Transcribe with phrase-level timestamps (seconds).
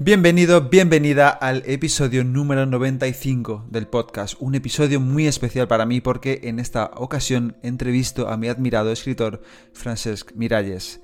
[0.00, 6.42] Bienvenido, bienvenida al episodio número 95 del podcast, un episodio muy especial para mí porque
[6.44, 9.42] en esta ocasión entrevisto a mi admirado escritor
[9.72, 11.00] Francesc Miralles.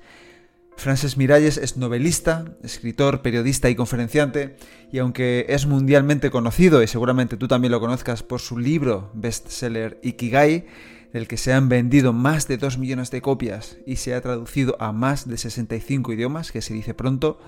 [0.77, 4.55] Francesc Miralles es novelista, escritor, periodista y conferenciante,
[4.93, 9.99] y aunque es mundialmente conocido, y seguramente tú también lo conozcas por su libro bestseller
[10.03, 10.67] Ikigai,
[11.11, 14.75] del que se han vendido más de 2 millones de copias y se ha traducido
[14.79, 17.39] a más de 65 idiomas, que se dice pronto,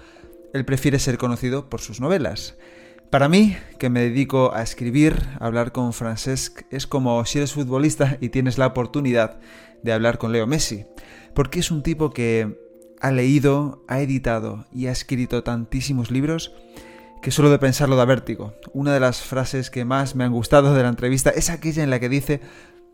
[0.54, 2.58] él prefiere ser conocido por sus novelas.
[3.10, 8.18] Para mí, que me dedico a escribir, hablar con Francesc es como si eres futbolista
[8.20, 9.39] y tienes la oportunidad
[9.81, 10.86] de hablar con Leo Messi,
[11.34, 12.58] porque es un tipo que
[13.00, 16.54] ha leído, ha editado y ha escrito tantísimos libros
[17.22, 18.54] que solo de pensarlo da vértigo.
[18.73, 21.89] Una de las frases que más me han gustado de la entrevista es aquella en
[21.89, 22.42] la que dice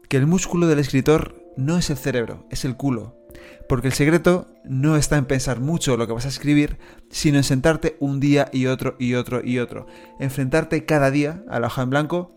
[0.10, 3.23] que el músculo del escritor no es el cerebro, es el culo.
[3.68, 6.78] Porque el secreto no está en pensar mucho lo que vas a escribir,
[7.10, 9.88] sino en sentarte un día y otro y otro y otro.
[10.20, 12.36] Enfrentarte cada día a la hoja en blanco.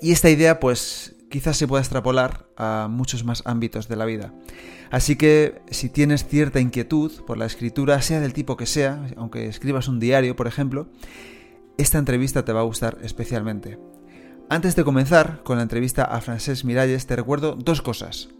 [0.00, 4.32] Y esta idea, pues, quizás se pueda extrapolar a muchos más ámbitos de la vida.
[4.90, 9.46] Así que si tienes cierta inquietud por la escritura, sea del tipo que sea, aunque
[9.46, 10.88] escribas un diario, por ejemplo,
[11.76, 13.78] esta entrevista te va a gustar especialmente.
[14.48, 18.30] Antes de comenzar con la entrevista a Francesc Miralles, te recuerdo dos cosas.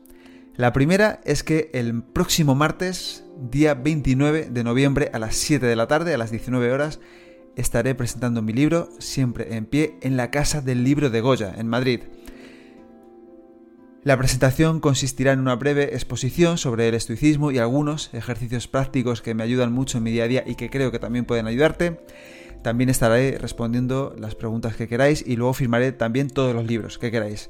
[0.58, 5.76] La primera es que el próximo martes, día 29 de noviembre a las 7 de
[5.76, 6.98] la tarde, a las 19 horas,
[7.54, 11.68] estaré presentando mi libro, siempre en pie, en la Casa del Libro de Goya, en
[11.68, 12.00] Madrid.
[14.02, 19.34] La presentación consistirá en una breve exposición sobre el estoicismo y algunos ejercicios prácticos que
[19.34, 22.00] me ayudan mucho en mi día a día y que creo que también pueden ayudarte.
[22.64, 27.12] También estaré respondiendo las preguntas que queráis y luego firmaré también todos los libros que
[27.12, 27.48] queráis.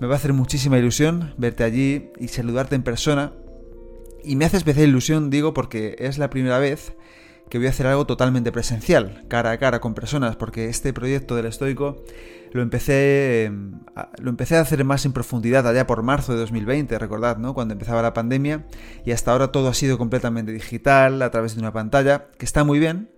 [0.00, 3.32] Me va a hacer muchísima ilusión verte allí y saludarte en persona.
[4.22, 6.92] Y me hace especial ilusión, digo, porque es la primera vez
[7.48, 11.36] que voy a hacer algo totalmente presencial, cara a cara con personas, porque este proyecto
[11.36, 12.04] del estoico
[12.52, 13.52] lo empecé,
[14.18, 17.54] lo empecé a hacer más en profundidad allá por marzo de 2020, recordad, ¿no?
[17.54, 18.66] Cuando empezaba la pandemia,
[19.04, 22.64] y hasta ahora todo ha sido completamente digital, a través de una pantalla, que está
[22.64, 23.10] muy bien,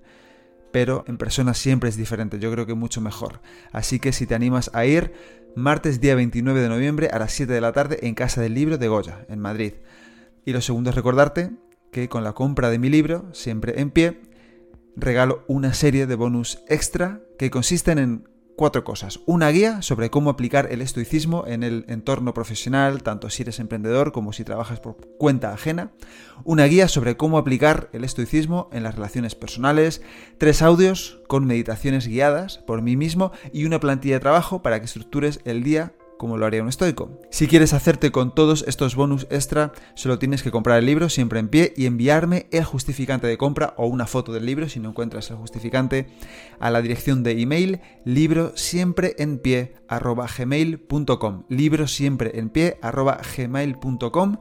[0.72, 3.40] pero en persona siempre es diferente, yo creo que mucho mejor.
[3.72, 5.12] Así que si te animas a ir,
[5.58, 8.78] martes día 29 de noviembre a las 7 de la tarde en Casa del Libro
[8.78, 9.74] de Goya, en Madrid.
[10.44, 11.50] Y lo segundo es recordarte
[11.90, 14.22] que con la compra de mi libro, siempre en pie,
[14.96, 19.20] regalo una serie de bonus extra que consisten en cuatro cosas.
[19.24, 24.10] Una guía sobre cómo aplicar el estoicismo en el entorno profesional, tanto si eres emprendedor
[24.10, 25.92] como si trabajas por cuenta ajena.
[26.42, 30.02] Una guía sobre cómo aplicar el estoicismo en las relaciones personales.
[30.38, 34.86] Tres audios con meditaciones guiadas por mí mismo y una plantilla de trabajo para que
[34.86, 37.20] estructures el día como lo haría un estoico.
[37.30, 41.38] Si quieres hacerte con todos estos bonus extra, solo tienes que comprar el libro siempre
[41.40, 44.90] en pie y enviarme el justificante de compra o una foto del libro si no
[44.90, 46.08] encuentras el justificante
[46.60, 52.78] a la dirección de email libro siempre en pie gmail.com libro siempre en pie
[53.36, 54.36] gmail.com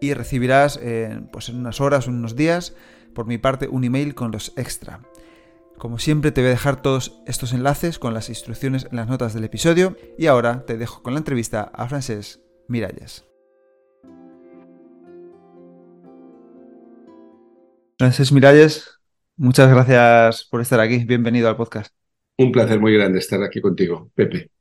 [0.00, 2.74] y recibirás eh, pues en unas horas unos días
[3.14, 5.00] por mi parte un email con los extra.
[5.82, 9.34] Como siempre te voy a dejar todos estos enlaces con las instrucciones en las notas
[9.34, 12.38] del episodio y ahora te dejo con la entrevista a Francesc
[12.68, 13.26] Miralles.
[17.98, 19.00] Francesc Miralles,
[19.36, 21.04] muchas gracias por estar aquí.
[21.04, 21.92] Bienvenido al podcast.
[22.38, 24.52] Un placer muy grande estar aquí contigo, Pepe.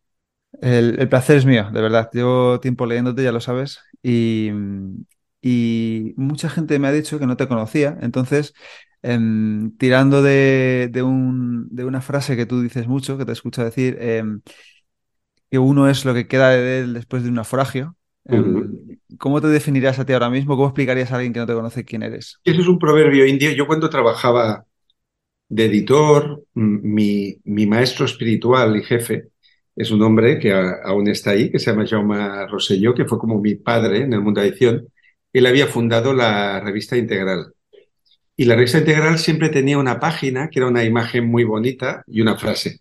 [0.60, 2.10] El, placer es mío, de verdad.
[2.12, 4.50] Llevo tiempo leyéndote, ya lo sabes, y,
[5.40, 8.56] y mucha gente me ha dicho que no te conocía, entonces
[9.04, 14.42] Em, tirando de, de, una frase que tú dices mucho, que te escucho decir, em,
[15.50, 17.96] que uno es lo que queda de él después de un naufragio.
[18.26, 20.56] Em, ¿Cómo te definirías a ti ahora mismo?
[20.56, 22.40] ¿Cómo explicarías a alguien que no te conoce quién eres?
[22.44, 23.52] Eso es un proverbio indio.
[23.52, 24.66] Yo cuando trabajaba
[25.50, 29.30] de editor, mi, mi maestro espiritual y jefe
[29.76, 33.42] es un hombre que aún está ahí, que se llama Jaume Rosselló, que fue como
[33.42, 34.88] mi padre en el mundo de edición.
[35.34, 37.54] Él había fundado la revista Integral.
[38.42, 42.22] Y la revista integral siempre tenía una página que era una imagen muy bonita y
[42.22, 42.80] una frase.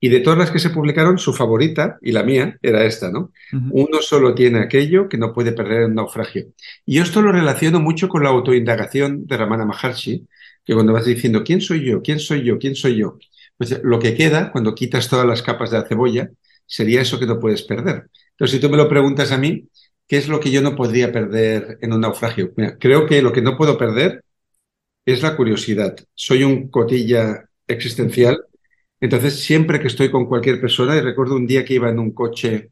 [0.00, 3.30] Y de todas las que se publicaron, su favorita y la mía era esta, ¿no?
[3.72, 6.46] Uno solo tiene aquello que no puede perder en naufragio.
[6.86, 10.26] Y esto lo relaciono mucho con la autoindagación de Ramana Maharshi,
[10.64, 12.00] que cuando vas diciendo, ¿quién soy yo?
[12.00, 12.58] ¿quién soy yo?
[12.58, 13.18] ¿quién soy yo?
[13.58, 16.30] Pues lo que queda, cuando quitas todas las capas de la cebolla,
[16.64, 18.08] sería eso que no puedes perder.
[18.30, 19.68] Entonces, si tú me lo preguntas a mí,
[20.08, 22.54] ¿qué es lo que yo no podría perder en un naufragio?
[22.80, 24.22] creo que lo que no puedo perder
[25.04, 25.96] es la curiosidad.
[26.14, 28.44] Soy un cotilla existencial,
[29.00, 32.12] entonces siempre que estoy con cualquier persona, y recuerdo un día que iba en un
[32.12, 32.70] coche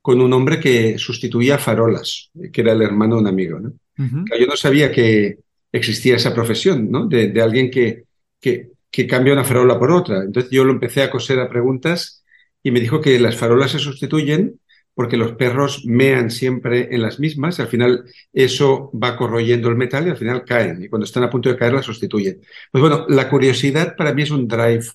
[0.00, 3.60] con un hombre que sustituía farolas, que era el hermano de un amigo.
[3.60, 3.74] ¿no?
[3.96, 5.38] Yo no sabía que
[5.70, 7.06] existía esa profesión, ¿no?
[7.06, 8.04] De, alguien que,
[8.40, 10.22] que, que, cambia una farola por otra.
[10.22, 12.24] Entonces yo lo empecé a coser a preguntas
[12.62, 14.58] y me dijo que las farolas se sustituyen
[14.98, 19.76] porque los perros mean siempre en las mismas, y al final eso va corroyendo el
[19.76, 22.40] metal y al final caen, y cuando están a punto de caer las sustituyen.
[22.72, 24.86] Pues bueno, la curiosidad para mí es un drive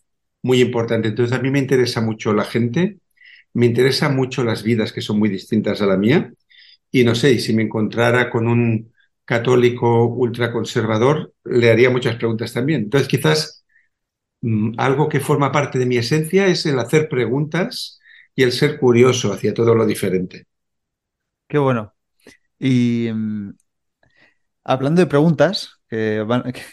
[0.41, 2.99] muy importante, entonces a mí me interesa mucho la gente,
[3.53, 6.33] me interesa mucho las vidas que son muy distintas a la mía,
[6.91, 8.91] y no sé, si me encontrara con un
[9.23, 12.81] católico ultraconservador, le haría muchas preguntas también.
[12.81, 13.63] Entonces quizás
[14.41, 18.01] mm, algo que forma parte de mi esencia es el hacer preguntas,
[18.35, 20.45] y el ser curioso hacia todo lo diferente.
[21.47, 21.93] Qué bueno.
[22.59, 23.51] Y mm,
[24.63, 26.25] hablando de preguntas, que,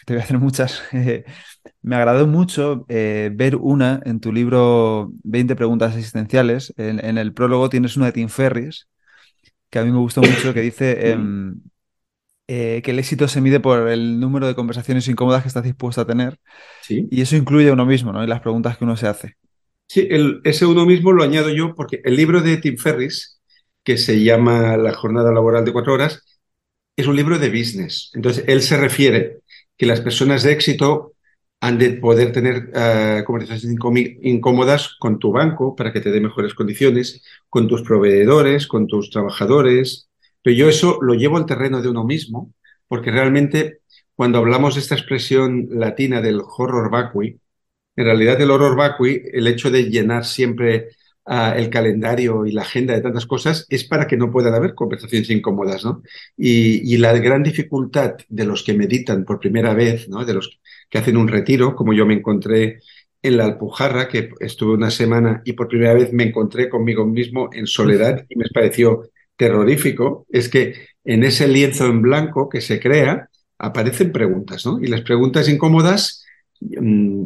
[0.06, 0.82] te voy a hacer muchas,
[1.82, 6.72] me agradó mucho eh, ver una en tu libro 20 preguntas existenciales.
[6.76, 8.88] En, el prólogo tienes una de Tim Ferris,
[9.68, 11.60] que a mí me gustó mucho, que dice em,
[12.48, 16.00] eh, que el éxito se mide por el número de conversaciones incómodas que estás dispuesto
[16.00, 16.38] a tener.
[16.82, 17.06] ¿Sí?
[17.10, 18.24] Y eso incluye a uno mismo, ¿no?
[18.24, 19.36] Y las preguntas que uno se hace.
[19.92, 20.08] Sí,
[20.44, 23.40] ese uno mismo lo añado yo porque el libro de Tim Ferris,
[23.82, 26.22] que se llama La jornada laboral de cuatro horas,
[26.94, 28.12] es un libro de business.
[28.14, 29.40] Entonces, él se refiere
[29.76, 31.14] que las personas de éxito
[31.60, 33.76] han de poder tener uh, conversaciones
[34.22, 39.10] incómodas con tu banco para que te dé mejores condiciones, con tus proveedores, con tus
[39.10, 40.08] trabajadores.
[40.40, 42.54] Pero yo eso lo llevo al terreno de uno mismo,
[42.86, 43.80] porque realmente
[44.14, 47.40] cuando hablamos de esta expresión latina del horror vacui,
[48.00, 50.88] en realidad, el horror vacui, el hecho de llenar siempre
[51.26, 54.74] uh, el calendario y la agenda de tantas cosas, es para que no puedan haber
[54.74, 56.02] conversaciones incómodas, ¿no?
[56.36, 60.24] Y, y, la gran dificultad de los que meditan por primera vez, ¿no?
[60.24, 62.80] De los que hacen un retiro, como yo me encontré
[63.22, 67.50] en la Alpujarra, que estuve una semana y por primera vez me encontré conmigo mismo
[67.52, 70.74] en soledad y me pareció terrorífico, es que
[71.04, 74.80] en ese lienzo en blanco que se crea aparecen preguntas, ¿no?
[74.80, 76.24] Y las preguntas incómodas
[76.60, 77.24] mm,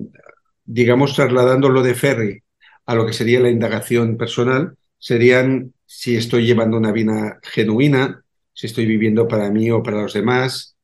[0.65, 2.43] digamos, trasladando lo de Ferry
[2.87, 8.23] a lo que sería la indagación personal, serían si estoy llevando una vida genuina,
[8.53, 10.77] si estoy viviendo para mí o para los demás,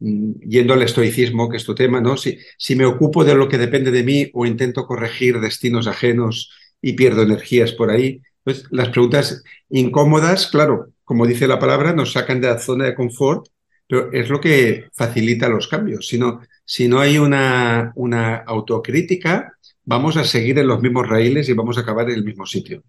[0.00, 2.16] mm, yendo al estoicismo, que es tu tema, ¿no?
[2.16, 6.50] Si, si me ocupo de lo que depende de mí o intento corregir destinos ajenos
[6.80, 8.20] y pierdo energías por ahí.
[8.42, 12.94] Pues las preguntas incómodas, claro, como dice la palabra, nos sacan de la zona de
[12.94, 13.46] confort,
[13.86, 16.08] pero es lo que facilita los cambios.
[16.08, 19.52] Si no, si no hay una, una autocrítica,
[19.84, 22.82] vamos a seguir en los mismos raíles y vamos a acabar en el mismo sitio.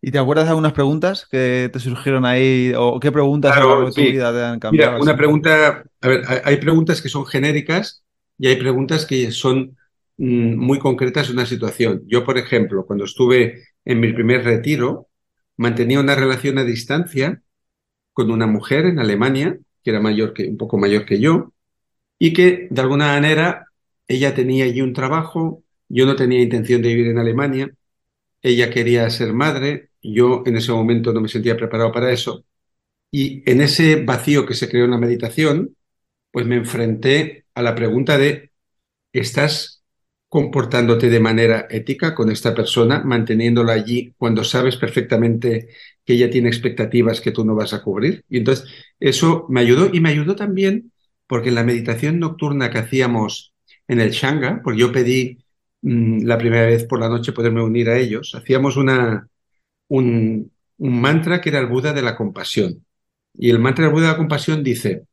[0.00, 2.72] ¿Y te acuerdas de algunas preguntas que te surgieron ahí?
[2.76, 4.92] ¿O qué preguntas de tu vida te han cambiado?
[4.92, 8.04] Mira, una pregunta, a ver, hay preguntas que son genéricas
[8.38, 9.76] y hay preguntas que son
[10.18, 12.02] mm, muy concretas en una situación.
[12.06, 15.08] Yo, por ejemplo, cuando estuve en mi primer retiro,
[15.56, 17.42] mantenía una relación a distancia
[18.12, 21.52] con una mujer en Alemania, que era mayor que, un poco mayor que yo,
[22.18, 23.66] y que de alguna manera
[24.08, 27.70] ella tenía allí un trabajo, yo no tenía intención de vivir en Alemania,
[28.42, 32.44] ella quería ser madre, yo en ese momento no me sentía preparado para eso,
[33.10, 35.76] y en ese vacío que se creó en la meditación,
[36.30, 38.52] pues me enfrenté a la pregunta de,
[39.12, 39.84] ¿estás
[40.28, 45.68] comportándote de manera ética con esta persona, manteniéndola allí cuando sabes perfectamente
[46.04, 48.24] que ella tiene expectativas que tú no vas a cubrir?
[48.28, 48.68] Y entonces
[49.00, 50.92] eso me ayudó y me ayudó también
[51.26, 53.54] porque en la meditación nocturna que hacíamos
[53.88, 55.38] en el Shanga, porque yo pedí
[55.82, 59.28] mm, la primera vez por la noche poderme unir a ellos, hacíamos una,
[59.88, 62.84] un, un mantra que era el Buda de la compasión.
[63.34, 65.04] Y el mantra del Buda de la compasión dice,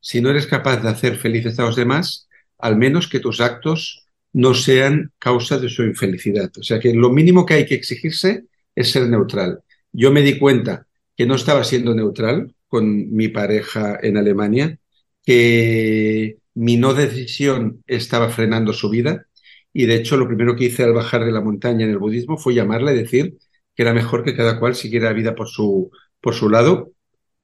[0.00, 4.06] si no eres capaz de hacer felices a los demás, al menos que tus actos
[4.32, 6.50] no sean causa de su infelicidad.
[6.58, 8.44] O sea que lo mínimo que hay que exigirse
[8.74, 9.62] es ser neutral.
[9.92, 14.78] Yo me di cuenta que no estaba siendo neutral con mi pareja en Alemania
[15.26, 19.26] que mi no decisión estaba frenando su vida
[19.72, 22.38] y de hecho lo primero que hice al bajar de la montaña en el budismo
[22.38, 23.38] fue llamarle y decir
[23.74, 25.90] que era mejor que cada cual siguiera la vida por su,
[26.20, 26.92] por su lado.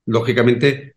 [0.07, 0.97] Lógicamente,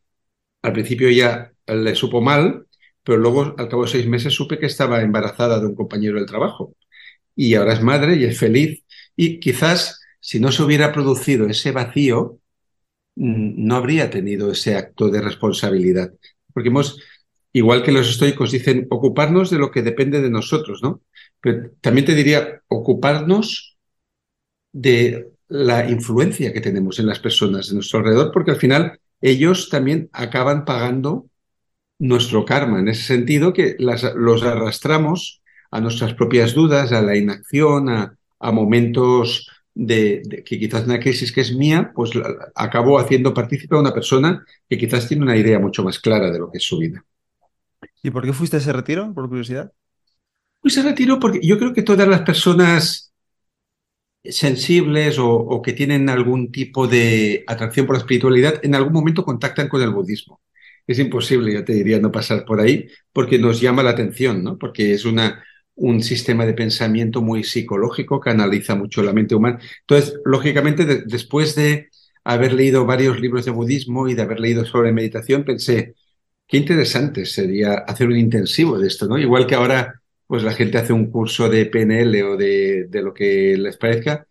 [0.61, 2.67] al principio ya le supo mal,
[3.03, 6.25] pero luego al cabo de seis meses supe que estaba embarazada de un compañero del
[6.25, 6.75] trabajo.
[7.35, 8.83] Y ahora es madre y es feliz.
[9.15, 12.39] Y quizás si no se hubiera producido ese vacío,
[13.15, 16.13] mm, no habría tenido ese acto de responsabilidad
[16.55, 17.01] porque hemos,
[17.51, 21.01] igual que los estoicos dicen, ocuparnos de lo que depende de nosotros, ¿no?
[21.41, 23.77] Pero también te diría, ocuparnos
[24.71, 29.69] de la influencia que tenemos en las personas de nuestro alrededor, porque al final ellos
[29.69, 31.27] también acaban pagando
[31.99, 37.17] nuestro karma, en ese sentido que las, los arrastramos a nuestras propias dudas, a la
[37.17, 42.11] inacción, a, a momentos de, de, que quizás una crisis que es mía, pues
[42.55, 46.39] acabo haciendo partícipe a una persona que quizás tiene una idea mucho más clara de
[46.39, 47.05] lo que es su vida.
[48.01, 49.71] ¿Y por qué fuiste a ese retiro, por curiosidad?
[50.61, 53.13] Pues se retiró porque yo creo que todas las personas
[54.23, 59.23] sensibles o, o, que tienen algún tipo de atracción por la espiritualidad en algún momento
[59.23, 60.41] contactan con el budismo.
[60.87, 64.57] Es imposible, yo te diría, no pasar por ahí porque nos llama la atención, ¿no?
[64.57, 65.43] Porque es una,
[65.75, 69.59] un sistema de pensamiento muy psicológico que analiza mucho la mente humana.
[69.81, 71.89] Entonces, lógicamente, de, después de
[72.23, 75.95] haber leído varios libros de budismo y de haber leído sobre meditación, pensé,
[76.47, 79.17] qué interesante sería hacer un intensivo de esto, ¿no?
[79.17, 83.13] Igual que ahora, pues la gente hace un curso de PNL o de, de lo
[83.13, 84.27] que les parezca,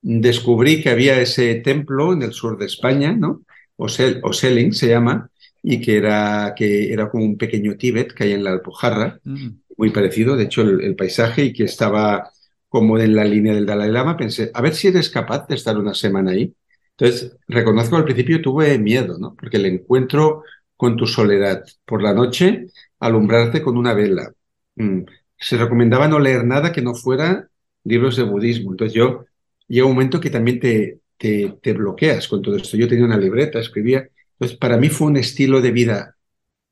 [0.00, 3.42] descubrí que había ese templo en el sur de España, ¿no?
[3.76, 5.30] Osel, Oseling se llama,
[5.62, 9.48] y que era, que era como un pequeño Tíbet que hay en la Alpujarra, mm.
[9.78, 12.30] Muy parecido, de hecho, el, paisaje, y que estaba
[12.68, 14.16] como en la línea del Dalai Lama.
[14.16, 16.54] Pensé, a ver si eres capaz de estar una semana ahí.
[16.96, 19.34] Entonces, reconozco al principio tuve miedo, ¿no?
[19.34, 20.42] Porque el encuentro
[20.76, 22.66] con tu soledad por la noche,
[23.00, 24.32] alumbrarte con una vela.
[24.76, 25.02] Mm.
[25.38, 27.48] Se recomendaba no leer nada que no fuera
[27.84, 28.72] libros de budismo.
[28.72, 29.24] Entonces, yo
[29.68, 32.76] llega un momento que también te, te bloqueas con todo esto.
[32.76, 34.08] Yo tenía una libreta, escribía
[34.38, 36.16] entonces, para mí fue un estilo de vida,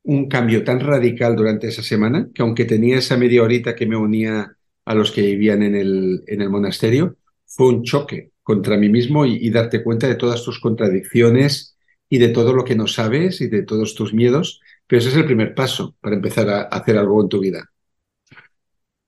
[0.07, 3.97] un cambio tan radical durante esa semana, que aunque tenía esa media horita que me
[3.97, 8.87] unía a los que vivían en el, en el monasterio, fue un choque contra mí
[8.87, 11.75] mismo y, y darte cuenta de todas tus contradicciones
[12.09, 14.61] y de todo lo que no sabes y de todos tus miedos.
[14.87, 17.69] Pero ese es el primer paso para empezar a hacer algo en tu vida.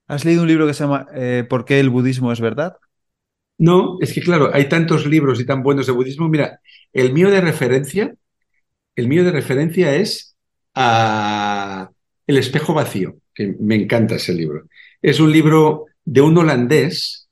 [0.08, 2.76] ¿Has leído un libro que se llama eh, ¿Por qué el budismo es verdad?
[3.58, 6.28] No, es que claro, hay tantos libros y tan buenos de budismo.
[6.28, 6.60] Mira,
[6.92, 8.16] el mío de referencia
[9.00, 10.29] el mío de referencia es
[10.76, 11.90] a
[12.28, 14.68] El espejo vacío, que me encanta ese libro.
[15.02, 17.30] Es un libro de un holandés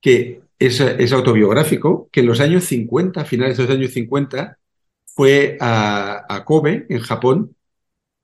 [0.00, 4.58] que es, autobiográfico, que en los años 50, finales de los años 50,
[5.04, 7.56] fue a, a, Kobe, en Japón,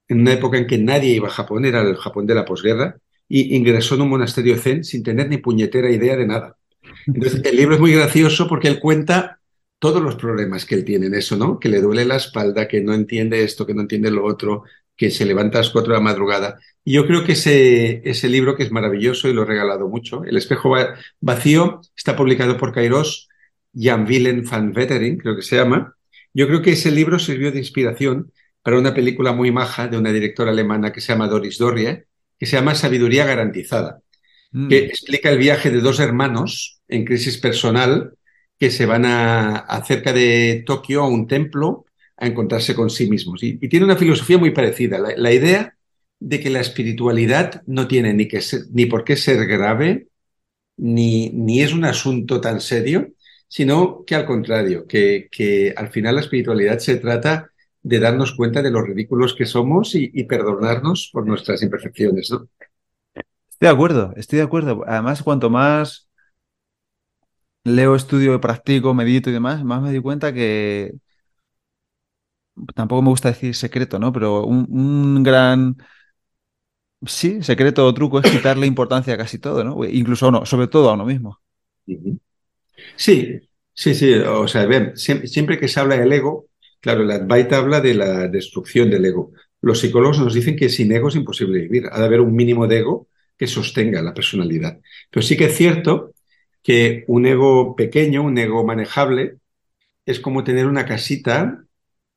[0.08, 2.96] en una época en que nadie iba a Japón, era el Japón de la posguerra,
[3.28, 6.56] y ingresó en un monasterio zen sin tener ni puñetera idea de nada.
[7.06, 9.37] Entonces, el libro es muy gracioso porque él cuenta
[9.78, 11.58] todos los problemas que él tiene en eso, ¿no?
[11.58, 14.64] Que le duele la espalda, que no entiende esto, que no entiende lo otro,
[14.96, 16.58] que se levanta a las cuatro de la madrugada.
[16.84, 20.24] Y yo creo que ese, ese libro, que es maravilloso y lo he regalado mucho,
[20.24, 20.74] El espejo
[21.20, 23.28] vacío, está publicado por Kairos,
[23.74, 25.94] Jan Willem van Vettering, creo que se llama.
[26.34, 28.32] Yo creo que ese libro sirvió de inspiración
[28.62, 32.06] para una película muy maja de una directora alemana que se llama Doris Dorrie,
[32.38, 34.00] que se llama Sabiduría Garantizada,
[34.50, 34.68] mm.
[34.68, 38.17] que explica el viaje de dos hermanos en crisis personal
[38.58, 41.86] que se van a, acerca de Tokio a un templo
[42.16, 43.42] a encontrarse con sí mismos.
[43.42, 44.98] Y, tiene una filosofía muy parecida.
[44.98, 45.76] La, la, idea
[46.18, 50.08] de que la espiritualidad no tiene ni, que ser, ni por qué ser grave,
[50.76, 53.12] ni, ni es un asunto tan serio,
[53.46, 57.50] sino que al contrario, que, que al final la espiritualidad se trata
[57.82, 62.30] de darnos cuenta de los ridículos que somos y, y perdonarnos por nuestras imperfecciones.
[62.30, 62.48] ¿no?
[63.14, 64.84] Estoy de acuerdo, estoy de acuerdo.
[64.86, 66.07] Además, cuanto más
[67.64, 70.94] leo, estudio, practico, medito y demás, más me di cuenta que
[72.74, 74.12] tampoco me gusta decir secreto, ¿no?
[74.12, 75.76] Pero un, gran
[77.06, 79.84] sí, secreto o truco es quitarle importancia a casi todo, ¿no?
[79.84, 81.40] Incluso a uno, sobre todo a uno mismo.
[82.96, 83.40] Sí,
[83.74, 84.14] sí, sí.
[84.14, 86.48] O sea, ven, siempre, que se habla del ego,
[86.80, 89.32] claro, la Advaita habla de la destrucción del ego.
[89.60, 91.84] Los psicólogos nos dicen que sin ego es imposible vivir.
[91.90, 94.80] Ha de haber un mínimo de ego que sostenga la personalidad.
[95.10, 96.12] Pero sí que es cierto
[96.68, 99.38] que un ego pequeño, un ego manejable,
[100.04, 101.64] es como tener una casita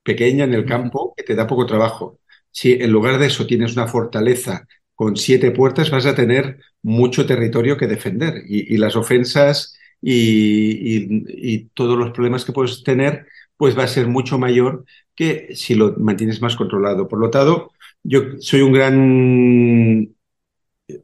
[0.03, 2.19] pequeña en el campo que te da poco trabajo.
[2.51, 7.25] Si en lugar de eso tienes una fortaleza con siete puertas, vas a tener mucho
[7.25, 10.15] territorio que defender y, y las ofensas y,
[10.97, 14.83] y, y, todos los problemas que puedes tener, pues va a ser mucho mayor
[15.15, 17.07] que si lo mantienes más controlado.
[17.07, 17.71] Por lo tanto,
[18.03, 20.13] yo soy un gran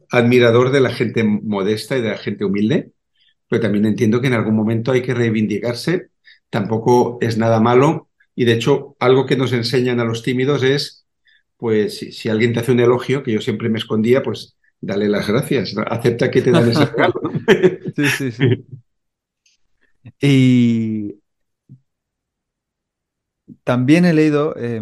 [0.10, 2.92] admirador de la gente modesta y de la gente humilde
[3.48, 6.10] pero también entiendo que en algún momento hay que reivindicarse,
[6.50, 11.06] tampoco es nada malo, y de hecho algo que nos enseñan a los tímidos es,
[11.58, 15.10] pues si, si alguien te hace un elogio, que yo siempre me escondía, pues dale
[15.10, 17.22] las gracias, acepta que te dan ese regalo.
[17.24, 17.32] ¿no?
[17.96, 18.66] sí, sí, sí.
[20.22, 21.20] Y
[23.64, 24.82] también he leído, eh,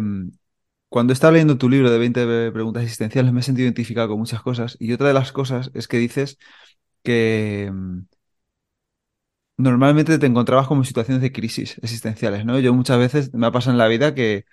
[0.88, 4.42] cuando estaba leyendo tu libro de 20 preguntas existenciales, me he sentido identificado con muchas
[4.42, 4.76] cosas.
[4.80, 6.38] Y otra de las cosas es que dices
[7.02, 7.72] que,
[9.56, 12.58] normalmente te encontrabas como en situaciones de crisis existenciales, ¿no?
[12.58, 14.44] Yo muchas veces me ha pasado en la vida que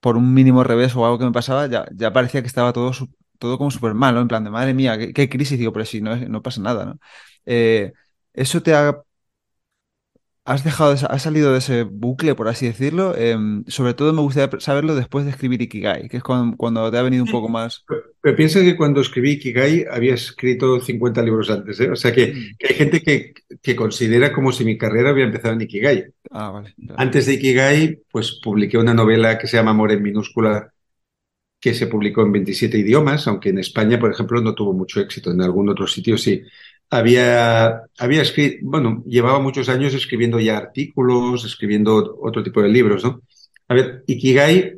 [0.00, 2.92] por un mínimo revés o algo que me pasaba, ya, ya parecía que estaba todo,
[3.38, 4.20] todo como súper mal, ¿no?
[4.22, 6.98] En plan de, madre mía, qué, crisis, digo, pero si no, no pasa nada, ¿no?
[7.46, 7.92] Eh,
[8.34, 9.02] ¿Eso te ha
[10.44, 13.16] has dejado, has salido de ese bucle, por así decirlo.
[13.16, 17.02] Em, sobre todo me gustaría saberlo después de escribir Ikigai, que es cuando, te ha
[17.02, 17.84] venido un poco más.
[18.20, 21.90] Pero, piensa que cuando escribí Ikigai había escrito 50 libros antes, ¿eh?
[21.90, 22.66] O sea que, mm.
[22.68, 26.06] hay gente que, considera como si mi carrera había empezado en Ikigai.
[26.30, 26.74] Ah, vale.
[26.96, 30.72] Antes de Ikigai, pues publiqué una novela que se llama Amor en minúscula
[31.60, 35.30] que se publicó en 27 idiomas, aunque en España, por ejemplo, no tuvo mucho éxito.
[35.30, 36.42] En algún otro sitio sí
[36.92, 43.02] había, había escrito, bueno, llevaba muchos años escribiendo ya artículos, escribiendo otro tipo de libros,
[43.02, 43.22] ¿no?
[43.68, 44.74] A ver, Ikigai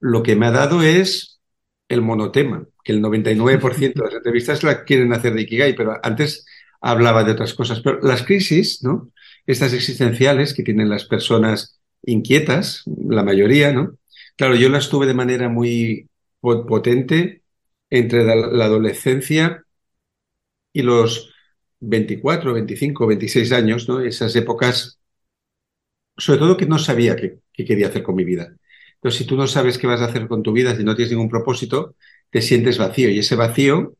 [0.00, 1.40] lo que me ha dado es
[1.88, 6.44] el monotema, que el 99% de las entrevistas la quieren hacer de Ikigai, pero antes
[6.82, 7.80] hablaba de otras cosas.
[7.80, 9.10] Pero las crisis, ¿no?
[9.46, 13.96] Estas existenciales que tienen las personas inquietas, la mayoría, ¿no?
[14.36, 16.10] Claro, yo las tuve de manera muy
[16.42, 17.42] potente
[17.88, 19.61] entre la adolescencia
[20.72, 21.32] y los
[21.80, 24.00] 24, 25, 26 años, ¿no?
[24.00, 25.00] Esas épocas,
[26.16, 28.54] sobre todo que no sabía qué, quería hacer con mi vida.
[28.94, 31.12] Entonces, si tú no sabes qué vas a hacer con tu vida, si no tienes
[31.12, 31.96] ningún propósito,
[32.30, 33.10] te sientes vacío.
[33.10, 33.94] Y ese vacío,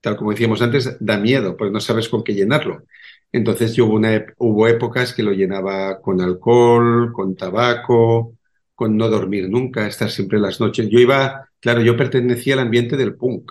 [0.00, 2.84] tal como decíamos antes, da miedo, porque no sabes con qué llenarlo.
[3.32, 8.36] Entonces, yo hubo, una, hubo épocas que lo llenaba con alcohol, con tabaco,
[8.74, 10.88] con no dormir nunca, estar siempre las noches.
[10.90, 13.50] Yo iba, claro, yo pertenecía al ambiente del punk.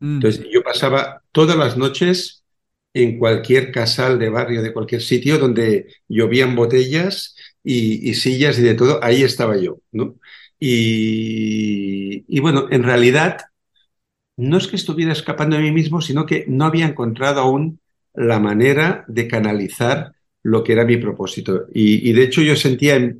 [0.00, 0.16] Mm.
[0.16, 2.44] Entonces yo pasaba todas las noches
[2.96, 8.74] en cualquier casal de barrio, de cualquier sitio donde llovían botellas y, sillas y de
[8.74, 10.16] todo, ahí estaba yo, ¿no?
[10.58, 13.38] Y, bueno, en realidad
[14.36, 17.80] no es que estuviera escapando de mí mismo, sino que no había encontrado aún
[18.14, 20.12] la manera de canalizar
[20.42, 21.66] lo que era mi propósito.
[21.74, 23.14] Y, de hecho yo sentía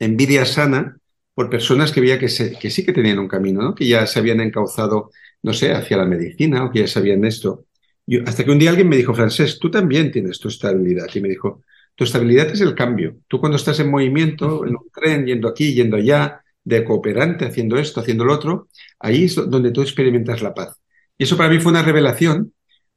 [0.00, 0.98] envidia sana
[1.34, 3.74] por personas que veía que, sí que tenían un camino, ¿no?
[3.76, 7.66] que ya se habían encauzado no sé, hacia la medicina o que ya sabían esto.
[8.06, 11.06] Yo, hasta que un día alguien me dijo, Francés, tú también tienes tu estabilidad.
[11.14, 11.62] Y me dijo,
[11.94, 13.18] tu estabilidad es el cambio.
[13.26, 17.78] Tú cuando estás en movimiento, en un tren, yendo aquí, yendo allá, de cooperante, haciendo
[17.78, 20.76] esto, haciendo lo otro, ahí es donde tú experimentas la paz.
[21.16, 22.52] Y eso para mí fue una revelación,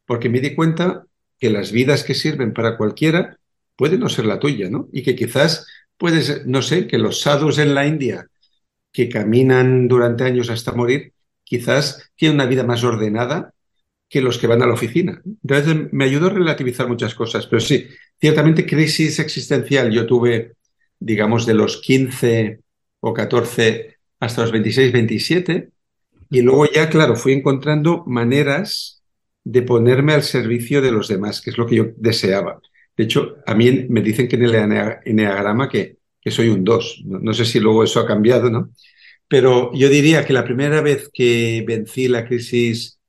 [0.06, 1.06] porque me di cuenta
[1.40, 3.38] que las vidas que sirven para cualquiera
[3.76, 4.90] pueden no ser la tuya, ¿no?
[4.92, 8.28] Y que quizás puedes, no sé, que los sadhus en la India
[8.92, 11.14] que caminan durante años hasta morir,
[11.52, 13.54] quizás tiene una vida más ordenada
[14.08, 15.22] que los que van a la oficina.
[15.26, 17.90] Entonces me ayudó a relativizar muchas cosas, pero sí,
[18.22, 20.54] ciertamente crisis existencial yo tuve,
[20.98, 22.62] digamos, de los 15
[23.02, 25.72] o 14 hasta los 26, 27,
[26.30, 29.04] y luego ya, claro, fui encontrando maneras
[29.44, 32.62] de ponerme al servicio de los demás, que es lo que yo deseaba.
[32.96, 34.56] De hecho, a mí me dicen que en el
[35.04, 37.02] eneagrama que, soy un 2.
[37.08, 38.70] No, no sé si luego eso ha cambiado, ¿no?
[39.32, 43.00] Pero yo diría que la primera vez que vencí la crisis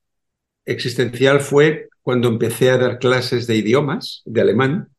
[0.65, 4.91] existencial fue cuando empecé a dar clases de idiomas, de alemán,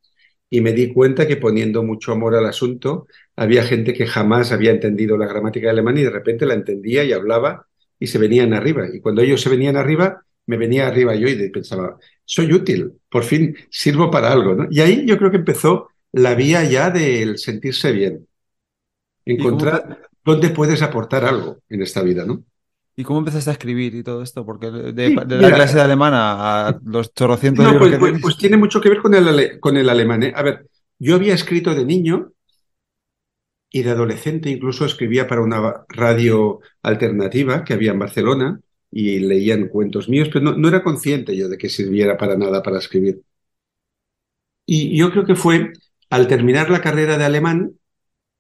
[0.49, 3.07] y me di cuenta que poniendo mucho amor al asunto,
[3.37, 7.05] había gente que jamás había entendido la gramática de alemán y de repente la entendía
[7.05, 8.89] y hablaba y se venían arriba.
[8.93, 13.23] Y cuando ellos se venían arriba, me venía arriba yo y pensaba, soy útil, por
[13.23, 14.55] fin sirvo para algo.
[14.55, 14.67] ¿no?
[14.69, 18.27] Y ahí yo creo que empezó la vía ya del sentirse bien.
[19.23, 22.43] Encontrar, dónde puedes aportar algo en esta vida, ¿no?
[22.95, 24.45] ¿Y cómo empezaste a escribir y todo esto?
[24.45, 28.79] Porque de, la clase de alemana a los chorrocientos no, pues, pues, pues, tiene mucho
[28.79, 30.21] que ver con el, con el alemán.
[30.23, 30.33] ¿eh?
[30.35, 30.67] A ver,
[30.99, 32.33] yo había escrito de niño
[33.71, 38.59] y de adolescente incluso escribía para una radio alternativa que había en Barcelona
[38.91, 42.61] y leían cuentos míos, pero no, no era consciente yo de que sirviera para nada
[42.61, 43.21] para escribir.
[44.67, 45.73] Y yo creo que fue
[46.11, 47.73] al terminar la carrera de alemán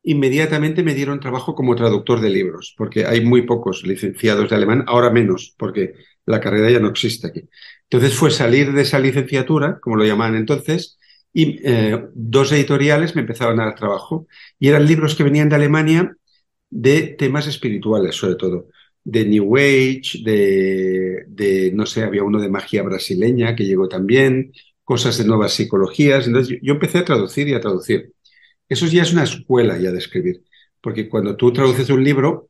[0.03, 4.83] inmediatamente me dieron trabajo como traductor de libros, porque hay muy pocos licenciados de alemán,
[4.87, 5.93] ahora menos, porque
[6.25, 7.43] la carrera ya no existe aquí.
[7.89, 10.97] Entonces fue salir de esa licenciatura, como lo llamaban entonces,
[11.33, 14.27] y eh, dos editoriales me empezaron a dar trabajo,
[14.59, 16.15] y eran libros que venían de Alemania
[16.69, 18.69] de temas espirituales, sobre todo,
[19.03, 24.51] de New Age, de, de no sé, había uno de magia brasileña que llegó también,
[24.83, 26.27] cosas de nuevas psicologías.
[26.27, 28.13] Entonces yo empecé a traducir y a traducir.
[28.69, 30.43] Eso ya es una escuela ya de escribir,
[30.81, 32.49] porque cuando tú traduces un libro,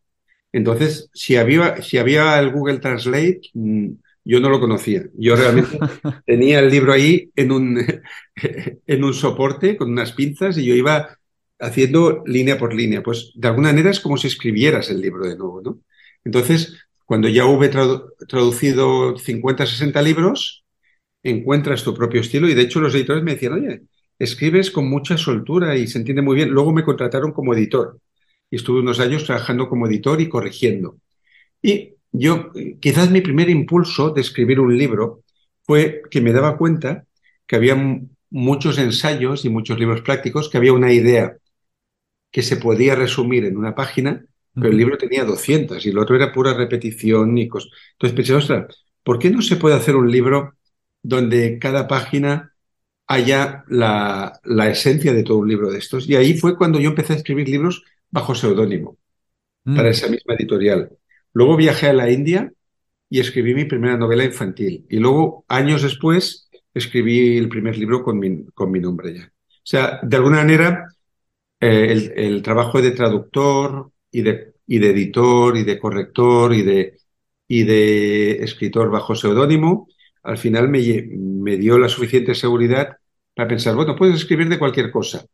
[0.52, 3.90] entonces si había, si había el Google Translate, mm,
[4.26, 5.04] yo no lo conocía.
[5.16, 5.78] Yo realmente
[6.26, 7.80] tenía el libro ahí en un,
[8.88, 11.18] en un soporte con unas pinzas y yo iba
[11.60, 13.04] haciendo línea por línea.
[13.04, 15.80] Pues de alguna manera es como si escribieras el libro de nuevo, ¿no?
[16.24, 17.70] Entonces, cuando ya hube
[18.28, 20.64] traducido 50, 60 libros,
[21.22, 23.82] encuentras tu propio estilo y de hecho los editores me decían, oye,
[24.20, 26.50] escribes con mucha soltura y se entiende muy bien.
[26.50, 28.00] Luego me contrataron como editor
[28.50, 30.98] y estuve unos años trabajando como editor y corrigiendo.
[31.62, 35.24] Y yo, quizás mi primer impulso de escribir un libro
[35.64, 37.06] fue que me daba cuenta
[37.48, 37.76] que había
[38.30, 41.38] muchos ensayos y muchos libros prácticos, que había una idea
[42.32, 46.16] que se podía resumir en una página, pero el libro tenía 200 y el otro
[46.16, 47.72] era pura repetición y cosas.
[47.94, 50.56] Entonces pensé, ostras, ¿por qué no se puede hacer un libro
[51.02, 52.53] donde cada página
[53.08, 56.08] haya la, la, esencia de todo un libro de estos?
[56.10, 58.98] Y ahí fue cuando yo empecé a escribir libros bajo seudónimo
[59.64, 59.92] para mm.
[59.92, 60.92] esa misma editorial.
[61.34, 62.52] Luego viajé a la India
[63.10, 64.86] y escribí mi primera novela infantil.
[64.90, 69.26] Y luego, años después, escribí el primer libro con mi, con mi nombre ya.
[69.26, 70.88] O sea, de alguna manera,
[71.60, 76.64] eh, el, el, trabajo de traductor y de, y de editor y de corrector y
[76.64, 76.98] de,
[77.48, 79.88] y de escritor bajo seudónimo,
[80.24, 80.80] al final me,
[81.12, 82.98] me dio la suficiente seguridad
[83.36, 85.26] para pensar, bueno, puedes escribir de cualquier cosa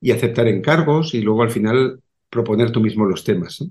[0.00, 3.64] y aceptar encargos y luego al final proponer tú mismo los temas.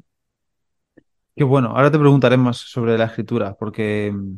[1.36, 1.70] Qué bueno.
[1.70, 4.36] Ahora te preguntaré más sobre la escritura, porque mm,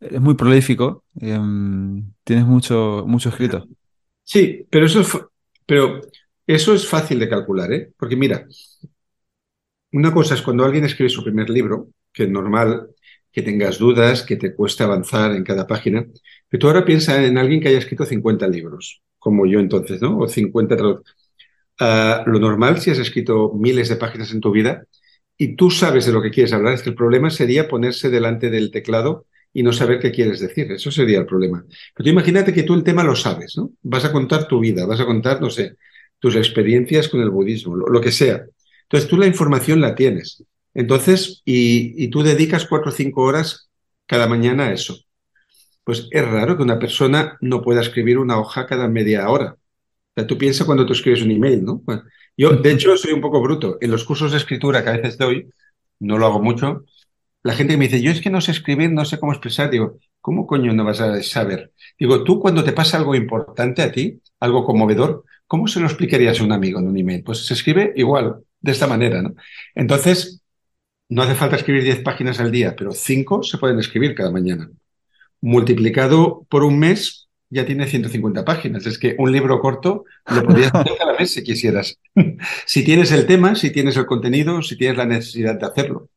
[0.00, 1.04] es muy prolífico.
[1.20, 3.66] Em, tienes mucho, mucho escrito.
[4.22, 5.18] Sí, pero eso, es,
[5.66, 6.00] pero
[6.46, 7.92] eso es fácil de calcular, ¿eh?
[7.96, 8.46] Porque mira,
[9.92, 12.88] una cosa es cuando alguien escribe su primer libro, que es normal
[13.34, 16.06] que tengas dudas, que te cueste avanzar en cada página,
[16.48, 20.18] pero tú ahora piensa en alguien que haya escrito 50 libros, como yo entonces, ¿no?
[20.18, 20.76] O 50
[21.80, 24.84] Uh, lo normal, si has escrito miles de páginas en tu vida
[25.36, 28.48] y tú sabes de lo que quieres hablar, es que el problema sería ponerse delante
[28.48, 30.70] del teclado y no saber qué quieres decir.
[30.70, 31.64] Eso sería el problema.
[31.68, 33.72] Pero tú imagínate que tú el tema lo sabes, ¿no?
[33.82, 35.76] Vas a contar tu vida, vas a contar, no sé,
[36.20, 38.44] tus experiencias con el budismo, lo, que sea.
[38.82, 40.44] Entonces tú la información la tienes.
[40.74, 43.70] Entonces, y, tú dedicas cuatro o cinco horas
[44.06, 44.98] cada mañana a eso.
[45.84, 49.56] Pues es raro que una persona no pueda escribir una hoja cada media hora
[50.14, 51.82] sea, tú piensas cuando tú escribes un email, ¿no?
[52.36, 53.78] yo, de hecho, soy un poco bruto.
[53.80, 55.48] En los cursos de escritura que a veces doy,
[56.00, 56.84] no lo hago mucho,
[57.42, 59.70] la gente me dice, yo es que no sé escribir, no sé cómo expresar.
[59.70, 61.72] Digo, ¿cómo coño no vas a saber?
[61.98, 66.40] Digo, tú cuando te pasa algo importante a ti, algo conmovedor, ¿cómo se lo explicarías
[66.40, 67.22] a un amigo en un email?
[67.22, 69.34] Pues se escribe igual, de esta manera, ¿no?
[69.74, 70.42] Entonces,
[71.08, 74.70] no hace falta escribir 10 páginas al día, pero 5 se pueden escribir cada mañana.
[75.40, 78.86] Multiplicado por un mes, ya tiene 150 páginas.
[78.86, 81.98] Es que un libro corto lo podrías hacer cada mes si quisieras.
[82.66, 86.08] si tienes el tema, si tienes el contenido, si tienes la necesidad de hacerlo.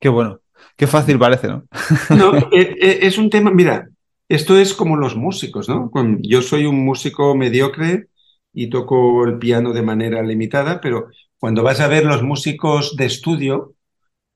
[0.00, 0.40] Qué bueno.
[0.76, 1.64] Qué fácil parece, ¿no?
[2.10, 3.88] no, eh, eh, es un tema, mira,
[4.28, 5.90] esto es como los músicos, ¿no?
[6.20, 8.08] Yo soy un músico mediocre
[8.52, 11.08] y toco el piano de manera limitada, pero
[11.42, 13.74] cuando vas a ver los músicos de estudio,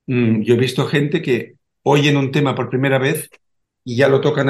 [0.09, 3.31] mm, yo he visto gente que oyen un tema por primera vez
[3.85, 4.49] y ya lo tocan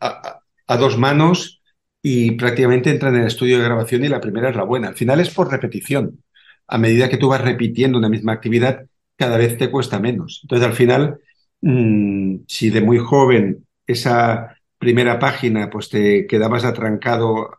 [0.00, 0.40] a,
[0.78, 1.60] dos manos
[2.00, 4.88] y prácticamente entran en el estudio de grabación y la primera es la buena.
[4.88, 6.24] Al final es por repetición.
[6.66, 10.40] A medida que tú vas repitiendo una misma actividad, cada vez te cuesta menos.
[10.44, 11.18] Entonces, al final,
[11.60, 17.58] mmm, si de muy joven esa primera página pues te quedabas atrancado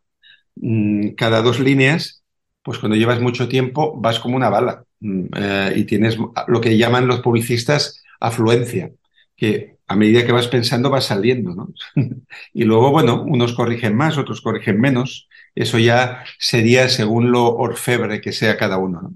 [0.56, 2.19] mmm, cada dos líneas,
[2.64, 6.18] pues cuando llevas mucho tiempo vas como una bala mmm, eh, y tienes
[6.48, 8.92] lo que llaman los publicistas afluencia,
[9.36, 11.70] que a medida que vas pensando vas saliendo, ¿no?
[12.54, 15.28] y luego, bueno, unos corrigen más, otros corrigen menos.
[15.56, 19.14] Eso ya sería según lo orfebre que sea cada uno, ¿no?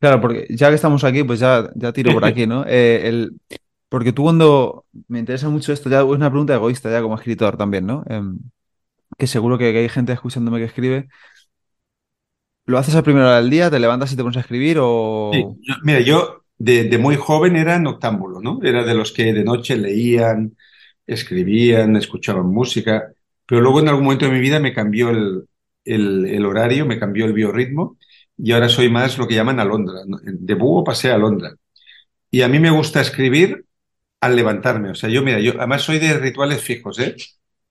[0.00, 2.64] Claro, porque ya que estamos aquí, pues ya, ya tiro por aquí, ¿no?
[2.68, 3.38] Eh, el,
[3.88, 7.56] porque tú cuando me interesa mucho esto, ya es una pregunta egoísta ya como escritor
[7.56, 8.04] también, ¿no?
[8.08, 8.22] Eh,
[9.18, 11.08] que seguro que, que, hay gente escuchándome que escribe.
[12.68, 13.70] ¿Lo haces a primera hora del día?
[13.70, 15.30] ¿Te levantas y te pones a escribir o...?
[15.32, 18.60] Sí, yo, mira, yo de, muy joven era noctámbulo, ¿no?
[18.62, 20.54] Era de los que de noche leían,
[21.06, 23.10] escribían, escuchaban música,
[23.46, 25.48] pero luego en algún momento de mi vida me cambió el,
[25.82, 27.96] el, horario, me cambió el biorritmo
[28.36, 30.00] y ahora soy más lo que llaman alondra.
[30.22, 31.54] De búho pasé a alondra.
[32.30, 33.64] Y a mí me gusta escribir
[34.20, 34.90] al levantarme.
[34.90, 37.16] O sea, yo, mira, yo además soy de rituales fijos, ¿eh?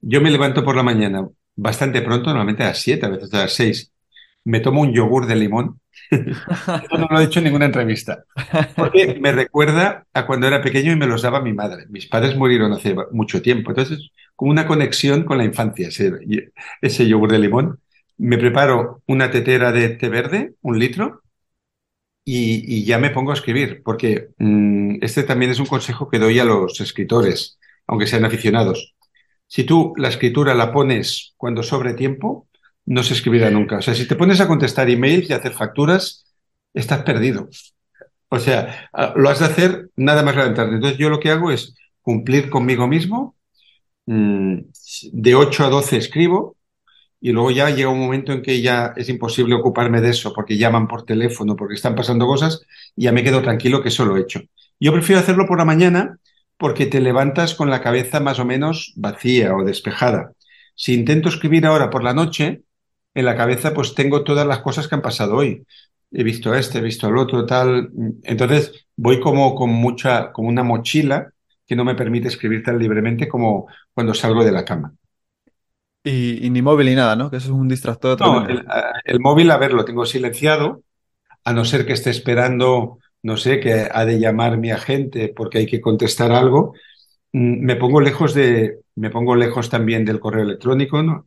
[0.00, 3.38] Yo me levanto por la mañana bastante pronto, normalmente a las 7, a veces a
[3.38, 3.92] las 6.
[4.44, 8.24] Me tomo un yogur de limón no lo he hecho en ninguna entrevista.
[8.76, 11.86] Porque me recuerda a cuando era pequeño y me los daba mi madre.
[11.88, 13.70] Mis padres murieron hace mucho tiempo.
[13.70, 16.12] Entonces, como una conexión con la infancia, ese,
[16.80, 17.80] ese yogur de limón.
[18.16, 21.22] Me preparo una tetera de té verde, un litro,
[22.24, 23.82] y, ya me pongo a escribir.
[23.84, 28.94] Porque mmm, este también es un consejo que doy a los escritores, aunque sean aficionados.
[29.46, 32.47] Si tú la escritura la pones cuando sobre tiempo,
[32.88, 33.76] no se escribirá nunca.
[33.76, 36.24] O sea, si te pones a contestar emails y hacer facturas,
[36.72, 37.48] estás perdido.
[38.30, 40.74] O sea, lo has de hacer nada más levantarte.
[40.74, 43.36] Entonces yo lo que hago es cumplir conmigo mismo.
[44.06, 44.60] Mm,
[45.12, 46.56] de 8 a 12 escribo
[47.20, 50.56] y luego ya llega un momento en que ya es imposible ocuparme de eso porque
[50.56, 52.62] llaman por teléfono, porque están pasando cosas
[52.96, 54.40] y ya me quedo tranquilo que eso lo he hecho.
[54.80, 56.18] Yo prefiero hacerlo por la mañana
[56.56, 60.32] porque te levantas con la cabeza más o menos vacía o despejada.
[60.74, 62.62] Si intento escribir ahora por la noche,
[63.18, 65.66] en la cabeza pues tengo todas las cosas que han pasado hoy.
[66.12, 67.90] He visto este, he visto el otro, tal.
[68.22, 71.32] Entonces voy como con mucha, como una mochila
[71.66, 74.94] que no me permite escribir tan libremente como cuando salgo de la cama.
[76.04, 77.28] Y, ni móvil ni nada, ¿no?
[77.28, 78.20] Que eso es un distractor.
[78.20, 78.46] No,
[79.04, 80.82] el, móvil, a ver, lo tengo silenciado,
[81.44, 85.58] a no ser que esté esperando, no sé, que ha de llamar mi agente porque
[85.58, 86.72] hay que contestar algo.
[87.32, 91.26] Mm, me pongo lejos de, me pongo lejos también del correo electrónico, ¿no?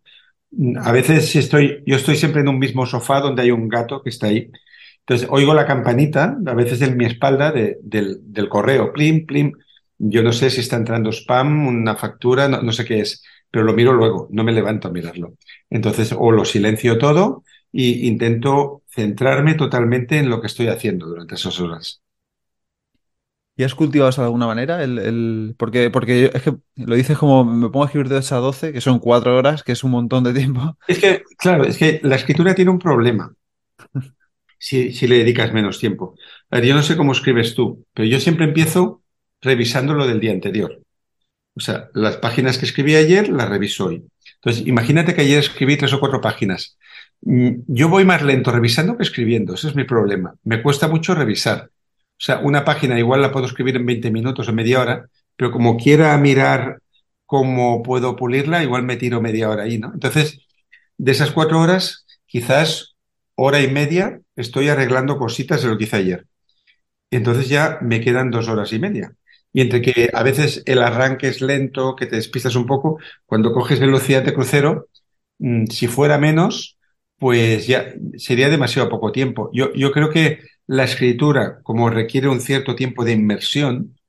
[0.81, 4.09] A veces estoy, yo estoy siempre en un mismo sofá donde hay un gato que
[4.09, 4.51] está ahí.
[4.99, 9.53] Entonces oigo la campanita, a veces en mi espalda, del, del, correo, plim, plim.
[9.97, 13.73] Yo no sé si está entrando spam, una factura, no sé qué es pero lo
[13.73, 15.35] miro luego, no me levanto a mirarlo.
[15.69, 21.35] Entonces, o lo silencio todo e intento centrarme totalmente en lo que estoy haciendo durante
[21.35, 22.01] esas horas.
[23.57, 24.83] ¿Y has cultivado eso de alguna manera?
[24.83, 28.39] El, Porque, porque es que lo dices como me pongo a escribir de 8 a
[28.39, 30.77] 12, que son cuatro horas, que es un montón de tiempo.
[30.87, 33.33] Es que, claro, es que la escritura tiene un problema
[34.57, 36.15] si, si le dedicas menos tiempo.
[36.51, 39.03] A ver, yo no sé cómo escribes tú, pero yo siempre empiezo
[39.41, 40.81] revisando lo del día anterior.
[41.55, 44.05] O sea, las páginas que escribí ayer las reviso hoy.
[44.35, 46.77] Entonces, imagínate que ayer escribí tres o cuatro páginas.
[47.21, 49.55] Mm, yo voy más lento revisando que escribiendo.
[49.55, 50.35] Ese es mi problema.
[50.43, 51.69] Me cuesta mucho revisar.
[52.21, 55.49] O sea, una página igual la puedo escribir en 20 minutos o media hora, pero
[55.49, 56.79] como quiera mirar
[57.25, 59.91] cómo puedo pulirla, igual me tiro media hora ahí, ¿no?
[59.91, 60.45] Entonces,
[60.99, 62.95] de esas cuatro horas, quizás
[63.33, 66.27] hora y media estoy arreglando cositas de lo que hice ayer.
[67.09, 69.15] Entonces ya me quedan dos horas y media.
[69.51, 73.51] Y entre que a veces el arranque es lento, que te despistas un poco, cuando
[73.51, 74.89] coges velocidad de crucero,
[75.39, 76.77] mm, si fuera menos,
[77.17, 79.49] pues ya sería demasiado poco tiempo.
[79.53, 80.39] Yo, yo creo que
[80.71, 83.99] la escritura, como requiere un cierto tiempo de inmersión,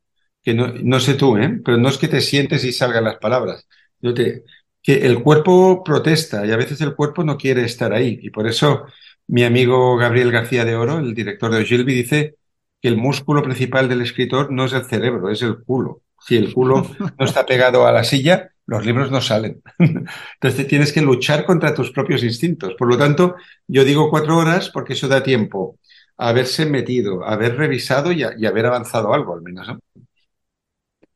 [0.44, 1.61] que no, no sé tú, ¿eh?
[1.64, 3.66] pero no es que te sientes y salgan las palabras.
[4.01, 4.44] Yo te,
[4.81, 8.20] que el cuerpo protesta y a veces el cuerpo no quiere estar ahí.
[8.22, 8.85] Y por eso
[9.27, 12.37] mi amigo Gabriel García de Oro, el director de Ogilvy, dice
[12.81, 16.03] que el músculo principal del escritor no es el cerebro, es el culo.
[16.20, 16.87] Si el culo
[17.18, 19.62] no está pegado a la silla, los libros no salen.
[19.79, 22.75] Entonces tienes que luchar contra tus propios instintos.
[22.79, 23.35] Por lo tanto,
[23.66, 25.81] yo digo cuatro horas porque eso da tiempo
[26.28, 29.66] haberse metido, haber revisado y, haber avanzado algo al menos.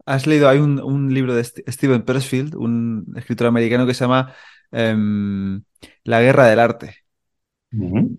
[0.04, 4.34] Has leído, hay un, libro de Steven Pressfield, un escritor americano que se llama
[4.70, 5.62] em,
[6.04, 7.06] La guerra del arte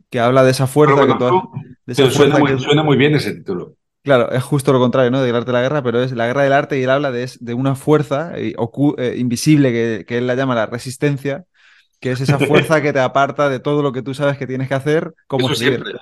[0.09, 1.05] que habla de esa fuerza
[1.85, 3.75] que suena, muy, bien ese título.
[4.03, 5.21] Claro, es justo lo contrario, ¿no?
[5.21, 7.29] Del arte de la guerra, pero es la guerra del arte y él habla de,
[7.39, 8.55] de una fuerza eh,
[8.97, 11.45] eh, invisible que, que, él la llama la resistencia,
[11.99, 14.67] que es esa fuerza que te aparta de todo lo que tú sabes que tienes
[14.67, 15.93] que hacer como siempre.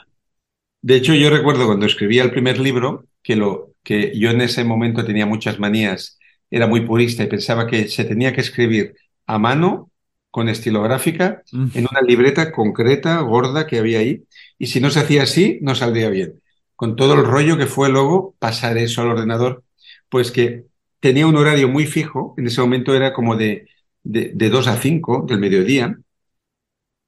[0.85, 4.63] De hecho, yo recuerdo cuando escribía el primer libro que lo que yo en ese
[4.63, 6.19] momento tenía muchas manías,
[6.51, 8.93] era muy purista y pensaba que se tenía que escribir
[9.25, 9.89] a mano
[10.29, 11.69] con estilográfica mm.
[11.73, 14.25] en una libreta concreta, gorda que había ahí.
[14.59, 16.39] Y si no se hacía así, no saldría bien.
[16.75, 19.63] Con todo el rollo que fue luego pasar eso al ordenador,
[20.07, 20.65] pues que
[20.99, 22.35] tenía un horario muy fijo.
[22.37, 23.67] En ese momento era como de,
[24.03, 25.97] de, de 2 a 5 del mediodía.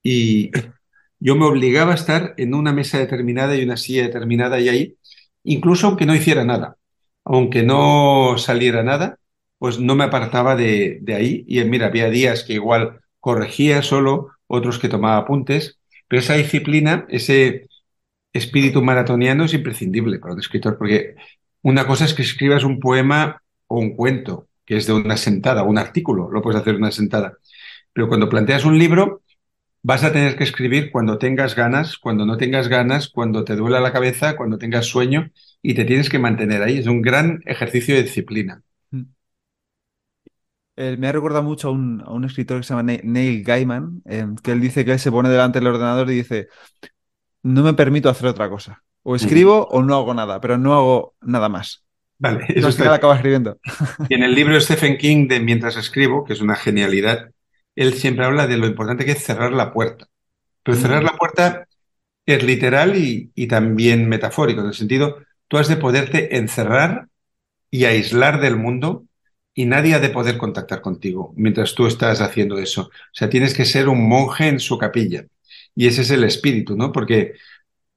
[0.02, 0.50] Y
[1.20, 4.98] yo me obligaba a estar en una mesa determinada y una silla determinada y ahí,
[5.44, 6.78] incluso aunque no hiciera nada,
[7.26, 9.20] aunque no saliera nada,
[9.58, 11.44] pues no me apartaba de, ahí.
[11.48, 17.06] Y mira, había días que igual corregía solo, otros que tomaba apuntes, pero esa disciplina,
[17.10, 17.68] ese
[18.34, 21.16] espíritu maratoniano es imprescindible para un escritor, porque
[21.62, 25.64] una cosa es que escribas un poema o un cuento, que es de una sentada,
[25.64, 27.38] un artículo, lo puedes hacer una sentada,
[27.94, 29.24] pero cuando planteas un libro,
[29.84, 33.80] vas a tener que escribir cuando tengas ganas, cuando no tengas ganas, cuando te duela
[33.80, 36.78] la cabeza, cuando tengas sueño, y te tienes que mantener ahí.
[36.80, 38.64] Es un gran ejercicio de disciplina
[40.78, 44.62] me ha recordado mucho a un, escritor que se llama Neil Gaiman, em, que él
[44.62, 46.50] dice que él se pone delante del ordenador y dice,
[47.44, 48.84] no me permito hacer otra cosa.
[49.02, 51.84] O escribo o no hago nada, pero no hago nada más.
[52.20, 53.58] Vale, eso es que acaba escribiendo.
[54.10, 57.32] Y en el libro de Stephen King de Mientras escribo, que es una genialidad,
[57.78, 60.08] él siempre habla de lo importante que es cerrar la puerta.
[60.64, 61.68] Pero cerrar la puerta
[62.26, 67.08] es literal y, y también metafórico, en el sentido, tú has de poderte encerrar
[67.72, 69.06] y aislar del mundo
[69.54, 72.82] y nadie ha de poder contactar contigo mientras tú estás haciendo eso.
[72.84, 75.26] O sea, tienes que ser un monje en su capilla.
[75.76, 76.92] Y ese es el espíritu, ¿no?
[76.92, 77.34] Porque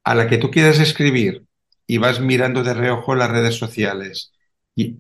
[0.05, 1.45] a la que tú quieras escribir
[1.87, 4.33] y vas mirando de reojo las redes sociales
[4.77, 4.99] y,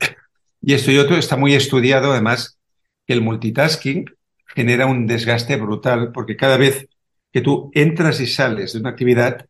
[0.63, 2.59] y esto y otro está muy estudiado, además,
[3.07, 4.07] que el multitasking
[4.55, 6.89] genera un desgaste brutal porque cada vez
[7.33, 9.47] que tú entras y sales de una actividad,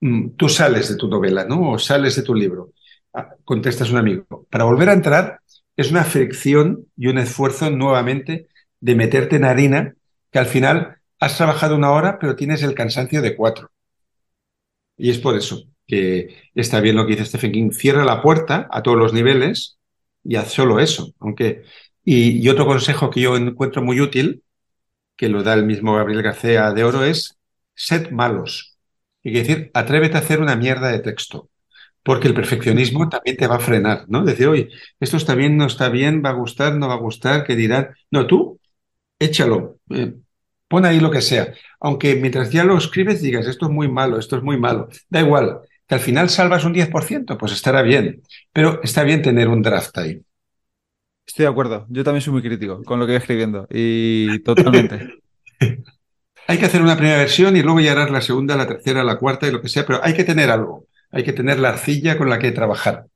[0.00, 1.72] mm, tú sales de tu novela, ¿no?
[1.72, 2.72] O sales de tu libro,
[3.14, 4.46] ah, contestas a un amigo.
[4.50, 5.40] Para volver a entrar
[5.76, 8.48] es una fricción y un esfuerzo nuevamente
[8.80, 9.94] de meterte en harina
[10.30, 13.70] que al final has trabajado una hora pero tienes el cansancio de cuatro.
[14.96, 17.70] Y es por eso que está bien lo que dice Stephen King.
[17.72, 19.78] Cierra la puerta a todos los niveles
[20.22, 21.14] y haz solo eso.
[21.20, 21.62] Aunque,
[22.10, 24.42] y, otro consejo que yo encuentro muy útil
[25.16, 27.38] que lo da el mismo Gabriel García de Oro, es
[27.74, 28.78] sed malos.
[29.22, 31.50] Y decir, atrévete a hacer una mierda de texto,
[32.02, 34.24] porque el perfeccionismo también te va a frenar, ¿no?
[34.24, 37.44] Decir, oye, esto está bien, no está bien, va a gustar, no va a gustar,
[37.44, 37.90] ¿qué dirán?
[38.10, 38.60] No, tú,
[39.18, 40.14] échalo, eh,
[40.68, 41.52] pon ahí lo que sea.
[41.80, 45.20] Aunque mientras ya lo escribes digas, esto es muy malo, esto es muy malo, da
[45.20, 48.22] igual, que al final salvas un 10%, pues estará bien.
[48.52, 50.22] Pero está bien tener un draft ahí.
[51.28, 51.86] Estoy de acuerdo.
[51.90, 53.68] Yo también soy muy crítico con lo que voy escribiendo.
[53.70, 55.20] Y totalmente.
[56.46, 59.18] hay que hacer una primera versión y luego ya harás la segunda, la tercera, la
[59.18, 60.86] cuarta y lo que sea, pero hay que tener algo.
[61.10, 63.06] Hay que tener la arcilla con la que trabajar.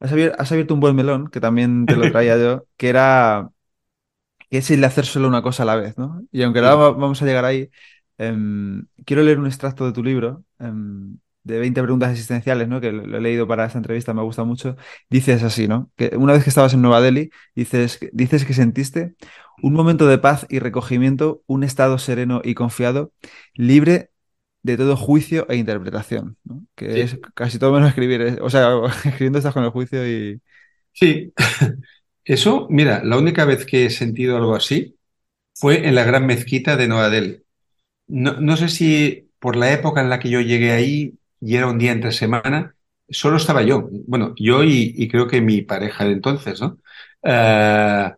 [0.00, 3.48] Has abierto, un buen melón, que también te lo traía yo, que era
[4.50, 6.22] que es el de hacer solo una cosa a la vez, ¿no?
[6.30, 7.70] Y aunque ahora vamos a llegar ahí,
[8.18, 12.80] em, quiero leer un extracto de tu libro, em, de 20 preguntas existenciales, ¿no?
[12.80, 14.76] Que lo, he leído para esta entrevista, me gusta mucho.
[15.10, 15.90] Dices así, ¿no?
[15.96, 19.14] Que una vez que estabas en Nueva Delhi, dices, dices que sentiste
[19.62, 23.12] un momento de paz y recogimiento, un estado sereno y confiado,
[23.54, 24.10] libre
[24.62, 26.64] de todo juicio e interpretación, ¿no?
[26.74, 28.38] Que es casi todo menos escribir, ¿eh?
[28.40, 28.70] o sea,
[29.04, 30.40] escribiendo estás con el juicio y...
[30.92, 31.32] Sí,
[32.24, 34.96] eso, mira, la única vez que he sentido algo así
[35.54, 37.42] fue en la gran mezquita de Nueva Delhi.
[38.06, 41.66] No, no sé si por la época en la que yo llegué ahí y era
[41.66, 42.74] un día entre semana,
[43.08, 43.88] solo estaba yo.
[44.06, 46.78] Bueno, yo y, creo que mi pareja de entonces, ¿no?
[47.24, 48.12] Eh,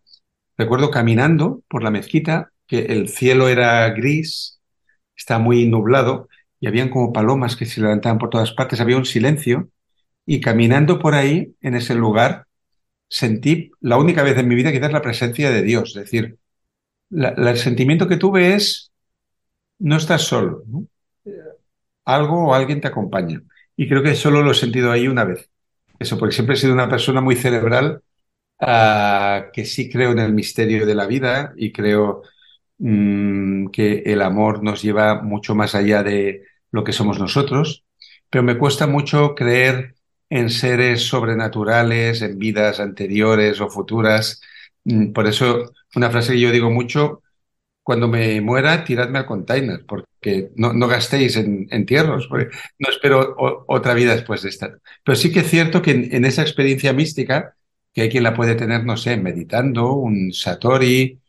[0.59, 4.61] recuerdo caminando por la mezquita, que el cielo era gris,
[5.17, 6.29] está muy nublado,
[6.61, 9.71] y habían como palomas que se levantaban por todas partes, había un silencio,
[10.27, 12.47] y caminando por ahí, en ese lugar,
[13.09, 15.91] sentí la única vez en mi vida quizás la presencia de Dios.
[15.97, 16.39] Es decir,
[17.11, 18.93] el sentimiento que tuve es,
[19.79, 20.63] no estás solo.
[20.67, 20.87] ¿no?
[22.05, 23.43] Algo o alguien te acompaña.
[23.77, 25.51] Y creo que solo lo he sentido ahí una vez.
[25.99, 28.03] Eso, porque siempre he sido una persona muy cerebral,
[28.61, 32.23] uh, que sí creo en el misterio de la vida y creo
[32.79, 37.85] mmm, que el amor nos lleva mucho más allá de lo que somos nosotros,
[38.31, 39.95] pero me cuesta mucho creer
[40.31, 44.41] en seres sobrenaturales, en vidas anteriores o futuras.
[44.85, 47.23] Mm, por eso, una frase que yo digo mucho,
[47.85, 53.37] cuando me muera, tiradme al container, porque no, no gastéis en entierros, porque no espero
[53.69, 54.79] otra vida después de esta.
[55.05, 57.55] Pero sí que es cierto que en, esa experiencia mística,
[57.93, 61.21] que hay quien la puede tener, no sé, meditando, un satori,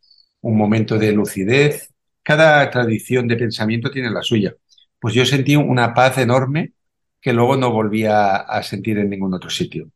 [0.42, 4.56] un momento de lucidez, cada tradición de pensamiento tiene la suya.
[4.98, 6.72] Pues yo sentí una paz enorme
[7.20, 9.90] que luego no volvía a sentir en ningún otro sitio.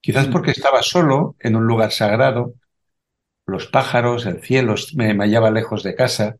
[0.00, 0.32] Quizás mm.
[0.32, 2.54] porque estaba solo en un lugar sagrado,
[3.50, 6.36] los pájaros, el cielo, me, hallaba lejos de casa.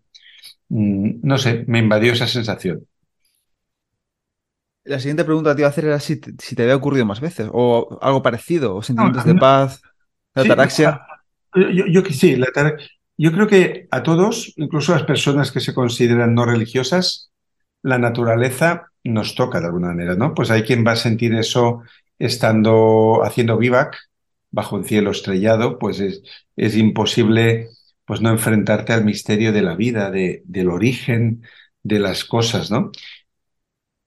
[0.68, 2.86] Mm, no sé, me invadió esa sensación.
[4.84, 7.48] La siguiente pregunta que te iba a hacer era si te, había ocurrido más veces,
[7.52, 9.82] o algo parecido, o sentimientos de paz,
[10.34, 11.02] la ataraxia.
[11.54, 12.46] Yo, yo, sí, la
[13.18, 17.30] yo creo que a todos, incluso a las personas que se consideran no religiosas,
[17.82, 20.32] la naturaleza nos toca de alguna manera, ¿no?
[20.32, 21.82] Pues hay quien va a sentir eso
[22.18, 23.98] estando haciendo vivac,
[24.50, 26.22] bajo un cielo estrellado, pues es,
[26.56, 27.68] es imposible
[28.04, 31.42] pues no enfrentarte al misterio de la vida, de, del origen
[31.82, 32.90] de las cosas, ¿no?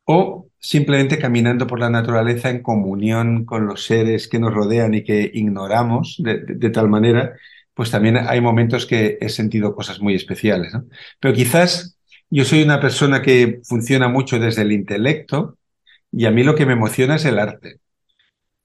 [0.06, 5.04] O simplemente caminando por la naturaleza en comunión con los seres que nos rodean y
[5.04, 7.34] que ignoramos de, tal manera,
[7.74, 10.86] pues también hay momentos que he sentido cosas muy especiales, ¿no?
[11.20, 11.98] Pero quizás
[12.30, 15.58] yo soy una persona que funciona mucho desde el intelecto
[16.12, 17.80] y a mí lo que me emociona es el arte.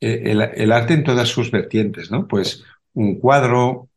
[0.01, 2.29] Eh, el, arte en todas sus vertientes, ¿no?
[2.29, 2.65] Pues
[2.95, 3.89] un cuadro,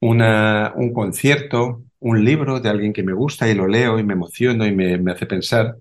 [0.00, 4.12] una, un concierto, un libro de alguien que me gusta y lo leo y me
[4.12, 5.76] emociono y me, hace pensar.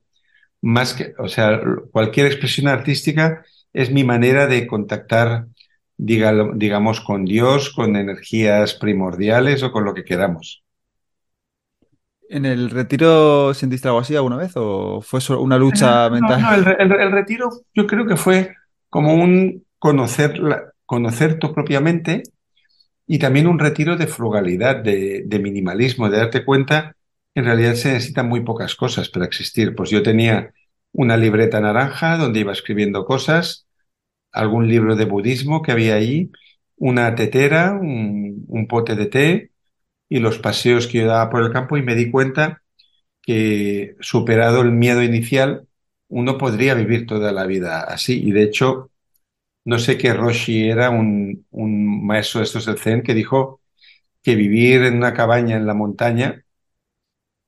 [0.61, 5.45] Más que, o sea, cualquier expresión artística es mi manera de contactar,
[5.97, 10.63] digamos, con Dios, con energías primordiales o con lo que queramos.
[12.29, 16.41] ¿En el retiro sentiste algo así alguna vez o fue solo una lucha mental?
[16.41, 18.53] No, el, retiro yo creo que fue
[18.89, 20.39] como un conocer,
[20.85, 22.23] conocer tu propia mente
[23.05, 26.95] y también un retiro de frugalidad, de, minimalismo, de darte cuenta
[27.35, 29.75] en realidad se necesitan muy pocas cosas para existir.
[29.75, 30.53] Pues yo tenía
[30.91, 33.67] una libreta naranja donde iba escribiendo cosas,
[34.31, 36.31] algún libro de budismo que había ahí
[36.77, 39.51] una tetera, un, un pote de té
[40.09, 42.63] y los paseos que yo daba por el campo y me di cuenta
[43.21, 45.67] que superado el miedo inicial,
[46.07, 48.21] uno podría vivir toda la vida así.
[48.23, 48.91] Y de hecho,
[49.67, 53.59] no sé qué Roshi era, un, un maestro de estos del Zen, que dijo
[54.23, 56.41] que vivir en una cabaña en la montaña,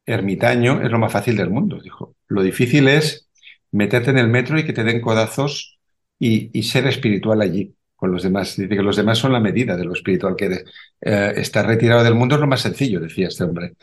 [0.06, 2.18] ermitaño, es lo más fácil del mundo, dijo.
[2.28, 3.30] Lo difícil es
[3.72, 5.80] meterte en el metro y que te den codazos
[6.20, 8.58] y, y ser espiritual allí con los demás.
[8.58, 10.66] Dice que los demás son la medida de lo espiritual que eres.
[11.00, 13.76] Eh, estar retirado del mundo es lo más sencillo, decía este hombre.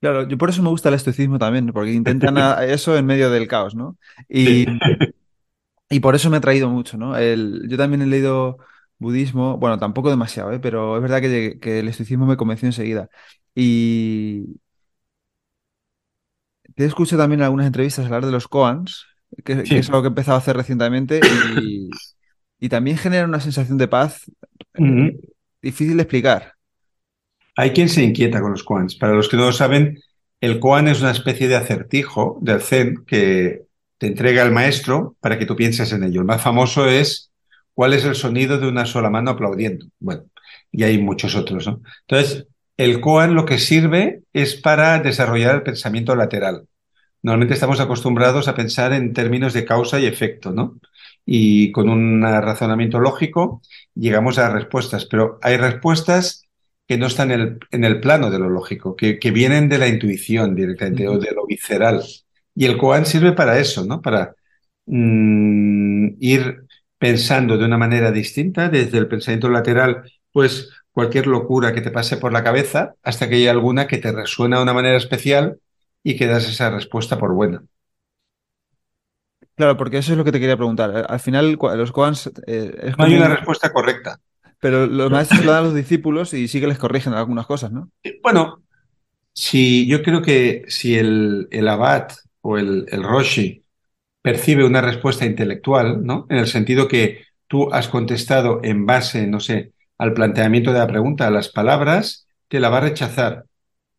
[0.00, 2.36] Claro, yo por eso me gusta el estoicismo también, porque intentan
[2.68, 3.96] eso en medio del caos, ¿no?
[4.28, 4.66] Y,
[5.88, 7.16] y por eso me ha traído mucho, ¿no?
[7.16, 8.58] El, yo también he leído
[8.98, 10.58] budismo, bueno, tampoco demasiado, ¿eh?
[10.60, 13.08] Pero es verdad que, que el estoicismo me convenció enseguida.
[13.54, 14.58] Y
[16.74, 19.06] te escucho también en algunas entrevistas hablar de los koans,
[19.44, 21.20] que, que es algo que he empezado a hacer recientemente,
[21.60, 21.88] y,
[22.58, 24.30] y también genera una sensación de paz
[24.74, 25.18] eh,
[25.62, 26.52] difícil de explicar.
[27.56, 28.96] Hay quien se inquieta con los koans.
[28.96, 29.98] Para los que no lo saben,
[30.40, 33.65] el koan es una especie de acertijo del Zen que
[33.98, 36.20] te entrega el maestro para que tú pienses en ello.
[36.20, 37.30] El más famoso es
[37.74, 39.86] ¿cuál es el sonido de una sola mano aplaudiendo?
[40.00, 40.24] Bueno,
[40.72, 41.82] y hay muchos otros, ¿no?
[42.08, 46.66] Entonces, el koan lo que sirve es para desarrollar el pensamiento lateral.
[47.22, 50.78] Normalmente estamos acostumbrados a pensar en términos de causa y efecto, ¿no?
[51.24, 53.60] Y con un razonamiento lógico
[53.94, 56.44] llegamos a respuestas, pero hay respuestas
[56.86, 59.78] que no están en el, en el plano de lo lógico, que, que vienen de
[59.78, 62.02] la intuición directamente o de lo visceral.
[62.56, 64.02] Y el koan sirve para eso, ¿no?
[64.02, 64.36] Para
[64.86, 66.64] mm, ir
[66.98, 72.18] pensando de una manera distinta desde el pensamiento lateral, pues cualquier locura que te pase
[72.18, 75.60] por la cabeza hasta que haya alguna que te resuena de una manera especial
[76.04, 77.64] y que das esa respuesta por buena.
[79.54, 80.90] Claro, porque eso es lo que te quería preguntar.
[80.96, 83.34] Eh, Al final, los koans eh, es No hay una un...
[83.34, 84.20] respuesta correcta.
[84.60, 87.72] Pero los maestros lo dan a los discípulos y sí que les corrigen algunas cosas,
[87.72, 87.90] ¿no?
[88.22, 88.62] Bueno,
[89.34, 92.08] si yo creo que si el, el abad
[92.46, 93.64] o el, el roshi
[94.22, 96.26] percibe una respuesta intelectual, ¿no?
[96.30, 100.86] En el sentido que tú has contestado en base, no sé, al planteamiento de la
[100.88, 103.44] pregunta, a las palabras, te la va a rechazar.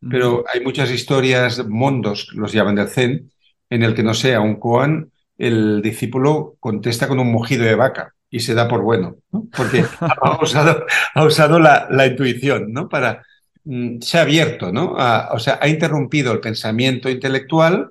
[0.08, 3.30] Pero hay muchas historias, mundos, los llaman del Zen,
[3.70, 7.74] en el que, no sé, a un koan, el discípulo contesta con un mugido de
[7.74, 9.48] vaca y se da por bueno, ¿no?
[9.54, 10.84] Porque ha usado,
[11.14, 12.88] ha usado la, la intuición, ¿no?
[12.88, 13.22] Para,
[13.64, 14.96] mm, se ha abierto, ¿no?
[14.98, 17.90] A- o sea, ha interrumpido el pensamiento intelectual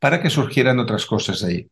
[0.00, 1.68] para que surgieran otras cosas ahí.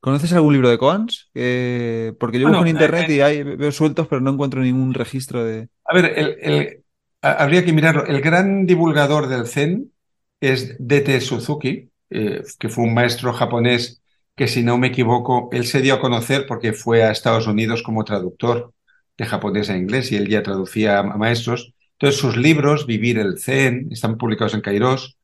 [0.00, 1.30] ¿Conoces algún libro de koans?
[1.34, 4.60] Eh, porque yo busco Bueno, en eh, internet y hay, veo sueltos, pero no encuentro
[4.60, 5.68] ningún registro de...
[5.84, 6.84] A ver, el- el-
[7.22, 8.06] a- habría que mirarlo.
[8.06, 9.92] El gran divulgador del Zen
[10.40, 11.20] es D.T.
[11.20, 14.02] Suzuki, eh, que fue un maestro japonés
[14.36, 17.82] que, si no me equivoco, él se dio a conocer porque fue a Estados Unidos
[17.82, 18.72] como traductor
[19.16, 21.72] de japonés a inglés y él ya traducía a, a maestros.
[21.92, 25.16] Entonces, sus libros, Vivir el Zen, están publicados en Kairos,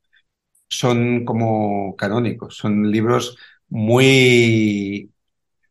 [0.71, 3.39] son como canónicos, son libros
[3.71, 5.13] muy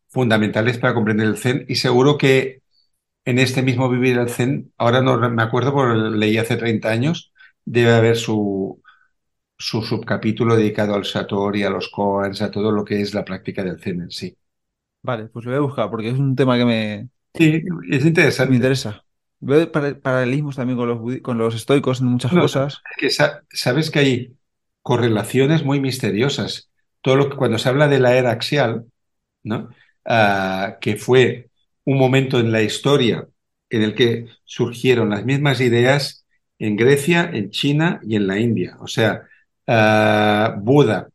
[0.10, 2.62] fundamentales para comprender el Zen y seguro que
[3.26, 7.34] en este mismo Vivir el Zen, ahora no me acuerdo porque leí hace 30 años,
[7.66, 8.82] debe haber su,
[9.58, 13.64] su subcapítulo dedicado al Satori, a los koans, a todo lo que es la práctica
[13.64, 14.38] del Zen en sí.
[15.02, 18.06] Vale, pues lo voy a buscar porque es un tema que me, Sí, es
[18.44, 18.56] que me interesante.
[18.56, 19.06] interesa.
[19.40, 22.82] Veo para- paralelismos también con los, con los estoicos en muchas cosas.
[22.92, 24.38] es que sa- sabes que hay
[24.82, 26.70] correlaciones muy misteriosas.
[27.02, 28.86] Todo lo que cuando se habla de la era axial.
[30.06, 31.50] Ah, que fue
[31.86, 33.28] un momento en la historia
[33.70, 36.26] en el que surgieron las mismas ideas
[36.58, 38.78] en Grecia, en China y en la India.
[38.82, 39.24] O sea,
[39.68, 41.10] ah, Buda,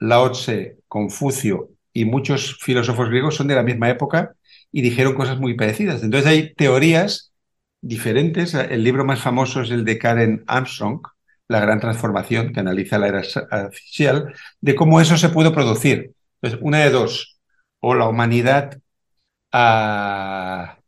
[0.00, 4.34] Lao Tse, Confucio y muchos filósofos griegos son de la misma época
[4.72, 6.02] y dijeron cosas muy parecidas.
[6.02, 7.32] Entonces hay teorías
[7.80, 8.54] diferentes.
[8.54, 11.00] El libro más famoso es el de Karen Armstrong,
[11.48, 16.14] La Gran Transformación, que analiza la era artificial, de cómo eso se pudo producir.
[16.40, 17.38] Entonces, una de dos,
[17.80, 18.78] o la humanidad
[19.52, 20.78] ah,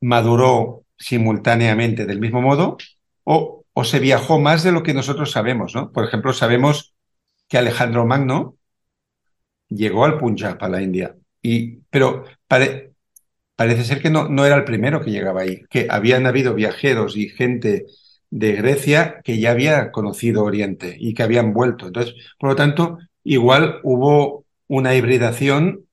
[0.00, 2.78] maduró simultáneamente del mismo modo,
[3.24, 5.92] o, o se viajó más de lo que nosotros sabemos, ¿no?
[5.92, 6.94] Por ejemplo, sabemos
[7.48, 8.56] que Alejandro Magno
[9.68, 12.92] llegó al Punjab, a la India, y, pero pare-
[13.56, 17.16] parece ser que no, no era el primero que llegaba ahí, que habían habido viajeros
[17.16, 17.86] y gente
[18.30, 21.88] de Grecia que ya había conocido Oriente y que habían vuelto.
[21.88, 25.86] Entonces, por lo tanto, igual hubo una hibridación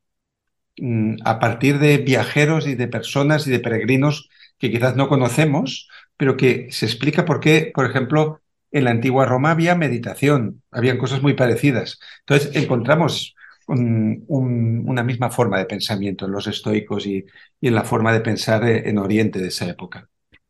[0.77, 4.29] mm, a partir de viajeros y de personas y de peregrinos
[4.59, 9.25] que quizás no conocemos, pero que se explica por qué, por ejemplo, en la antigua
[9.25, 11.99] Roma había meditación, habían cosas muy parecidas.
[12.21, 13.35] Entonces encontramos
[13.67, 17.25] una misma forma de pensamiento en los estoicos y,
[17.61, 20.09] en la forma de pensar en Oriente de esa época.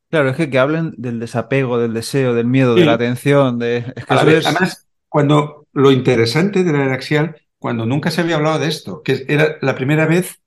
[0.10, 3.94] Claro, es que, que hablen del desapego, del deseo, del miedo, de la atención, de...
[4.08, 9.02] Además, cuando lo interesante de la era axial, cuando nunca se había hablado de esto,
[9.04, 10.40] que era la primera vez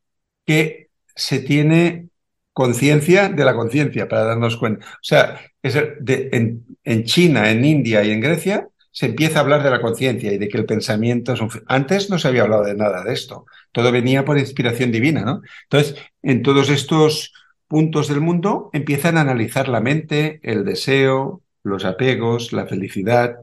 [0.46, 2.08] que se tiene
[2.52, 4.86] conciencia de la conciencia, para darnos cuenta.
[4.86, 9.62] O sea, es en, en, China, en India y en Grecia se empieza a hablar
[9.62, 11.50] de la conciencia y de que el pensamiento es un...
[11.66, 13.46] Antes no se había hablado de nada de esto.
[13.72, 15.42] Todo venía por inspiración divina, ¿no?
[15.64, 17.32] Entonces, en todos estos
[17.70, 23.36] puntos del mundo empiezan a analizar la mente, el deseo, los apegos, la felicidad.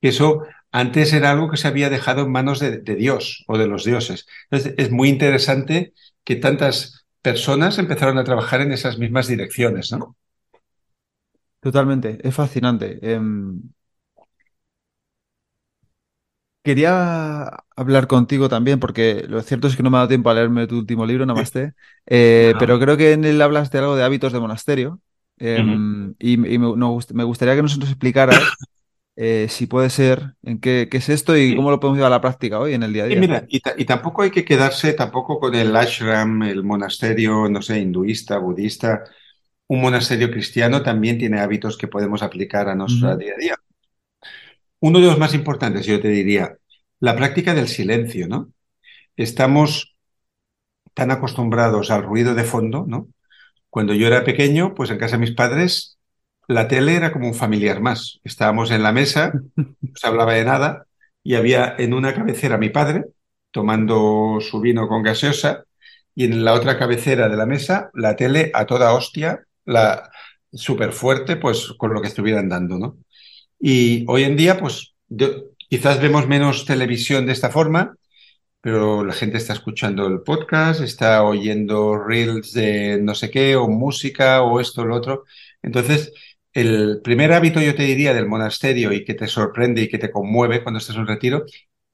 [0.00, 0.40] Eso
[0.72, 4.26] antes era algo que se había dejado en manos de, Dios o de los dioses.
[4.50, 5.92] Entonces, es muy interesante
[6.24, 10.16] que tantas personas empezaron a trabajar en esas mismas direcciones, ¿no?
[11.60, 12.98] Totalmente, es fascinante.
[13.02, 13.60] Em,
[16.64, 17.44] quería
[17.76, 20.66] hablar contigo también, porque lo cierto es que no me ha dado tiempo a leerme
[20.66, 21.74] tu último libro, Namaste,
[22.06, 24.98] eh, pero creo que en él hablas de algo de hábitos de monasterio.
[25.36, 28.40] Em, y, me, gustaría que nos explicaras
[29.16, 32.20] eh, si puede ser, en qué, es esto y cómo lo podemos llevar a la
[32.20, 33.16] práctica hoy en el día a día.
[33.16, 37.80] Y mira, y, tampoco hay que quedarse tampoco con el ashram, el monasterio, no sé,
[37.80, 39.04] hinduista, budista.
[39.66, 43.56] Un monasterio cristiano también tiene hábitos que podemos aplicar a nuestro día a día.
[44.86, 46.58] Uno de los más importantes, yo te diría,
[47.00, 48.52] la práctica del silencio, ¿no?
[49.16, 49.96] Estamos
[50.92, 53.08] tan acostumbrados al ruido de fondo, ¿no?
[53.70, 55.98] Cuando yo era pequeño, pues en casa de mis padres
[56.48, 58.20] la tele era como un familiar más.
[58.24, 60.84] Estábamos en la mesa, no se hablaba de nada,
[61.22, 63.06] y había en una cabecera mi padre
[63.52, 65.64] tomando su vino con gaseosa,
[66.14, 70.10] y en la otra cabecera de la mesa la tele a toda hostia, la
[70.52, 72.98] súper fuerte, pues con lo que estuvieran dando, ¿no?
[73.58, 74.94] Y hoy en día, pues
[75.68, 77.96] quizás vemos menos televisión de esta forma,
[78.60, 83.68] pero la gente está escuchando el podcast, está oyendo reels de no sé qué, o
[83.68, 85.24] música, o esto, o lo otro.
[85.62, 86.12] Entonces,
[86.52, 90.10] el primer hábito, yo te diría, del monasterio y que te sorprende y que te
[90.10, 91.44] conmueve cuando estás en retiro,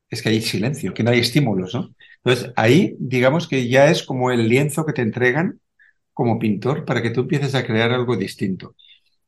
[0.09, 1.95] es que hay silencio, que no hay estímulos, ¿no?
[2.25, 5.61] Entonces, ahí, digamos que ya es como el lienzo que te entregan
[6.13, 8.75] como pintor para que tú empieces a crear algo distinto.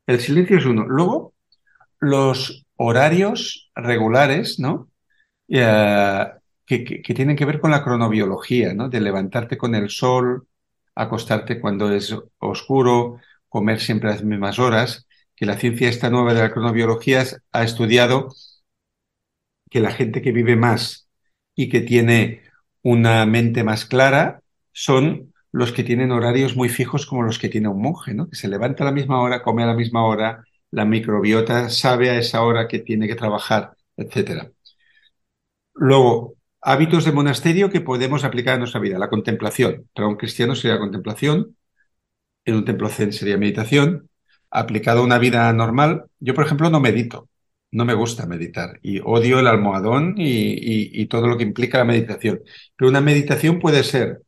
[0.07, 0.87] El silencio es uno.
[0.87, 1.35] Luego,
[2.03, 4.91] los horarios regulares, ¿no?
[5.49, 6.27] Eh,
[6.67, 8.89] que, que, tienen que ver con la cronobiología, ¿no?
[8.89, 10.49] De levantarte con el sol,
[10.97, 16.35] acostarte cuando es oscuro, comer siempre a las mismas horas que la ciencia esta nueva
[16.35, 18.29] de la cronobiología ha estudiado
[19.71, 21.09] que la gente que vive más
[21.55, 22.43] y que tiene
[22.83, 24.43] una mente más clara
[24.73, 28.29] son los que tienen horarios muy fijos como los que tiene un monje, ¿no?
[28.29, 32.11] Que se levanta a la misma hora, come a la misma hora, la microbiota sabe
[32.11, 34.51] a esa hora que tiene que trabajar, etc.
[35.75, 38.99] Luego, hábitos de monasterio que podemos aplicar a nuestra vida.
[38.99, 39.89] La contemplación.
[39.95, 41.57] Para un cristiano sería contemplación,
[42.45, 44.09] en un templo zen sería meditación,
[44.51, 47.29] aplicado a una vida normal, yo por ejemplo no medito,
[47.71, 52.41] no me gusta meditar y odio el almohadón y, todo lo que implica la meditación.
[52.77, 54.23] Pero una meditación puede ser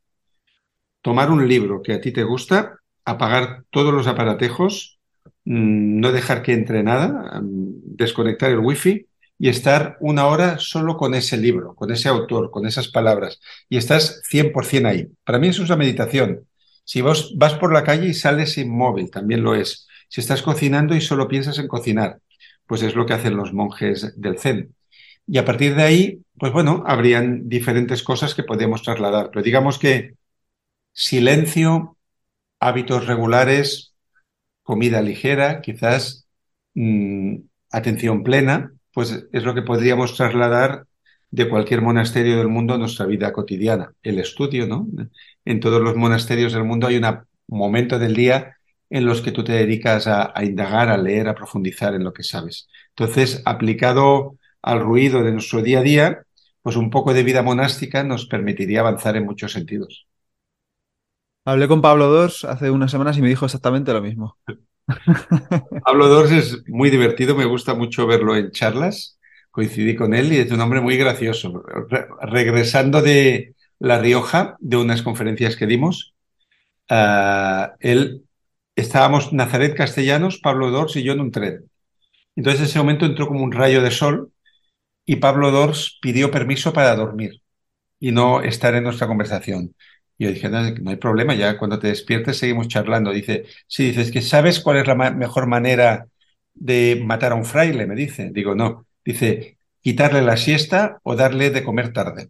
[1.01, 4.94] tomar un libro que a ti te gusta, apagar todos los aparatejos,
[5.45, 9.07] no dejar que entre nada, mm, desconectar el wifi
[9.37, 13.77] y estar una hora solo con ese libro, con ese autor, con esas palabras y
[13.77, 15.07] estás 100% ahí.
[15.23, 16.47] Para mí eso es una meditación.
[16.83, 19.87] Si vos vas por la calle y sales inmóvil, también lo es.
[20.07, 22.19] Si estás cocinando y solo piensas en cocinar,
[22.67, 24.75] pues es lo que hacen los monjes del Zen.
[25.27, 29.29] Y a partir de ahí, pues bueno, habrían diferentes cosas que podemos trasladar.
[29.31, 30.15] Pero digamos que
[30.93, 31.97] silencio,
[32.59, 33.94] hábitos regulares,
[34.65, 36.27] comida ligera, quizás
[36.73, 37.37] mm,
[37.71, 40.87] atención plena, pues es lo que podríamos trasladar
[41.29, 43.93] de cualquier monasterio del mundo a nuestra vida cotidiana.
[44.01, 44.87] El estudio, ¿no?
[45.45, 47.05] En todos los monasterios del mundo hay un
[47.47, 48.57] momento del día
[48.89, 52.23] en los que tú te dedicas a, indagar, a leer, a profundizar en lo que
[52.23, 52.67] sabes.
[52.89, 56.25] Entonces, aplicado al ruido de nuestro día a día,
[56.63, 60.07] pues un poco de vida monástica nos permitiría avanzar en muchos sentidos.
[61.45, 64.37] Hablé con Pablo Dors hace unas semanas y me dijo exactamente lo mismo.
[65.85, 69.19] Pablo Dors es muy divertido, me gusta mucho verlo en charlas.
[69.51, 71.63] Coincidí con él y es un hombre muy gracioso.
[72.21, 76.15] regresando de La Rioja, de unas conferencias que dimos,
[76.89, 78.23] ah, él
[78.75, 81.69] estábamos Nazaret Castellanos, Pablo Dors y yo en un tren.
[82.35, 84.31] Entonces en ese momento entró como un rayo de sol
[85.05, 87.41] y Pablo Dors pidió permiso para dormir
[87.99, 89.75] y no estar en nuestra conversación.
[90.17, 93.11] Y yo dije, no, no hay problema, ya cuando te despiertes seguimos charlando.
[93.11, 96.07] Dice, sí, dices que sabes cuál es la mejor manera
[96.53, 98.29] de matar a un fraile, me dice.
[98.31, 98.85] Digo, no.
[99.03, 102.29] Dice, quitarle la siesta o darle de comer tarde.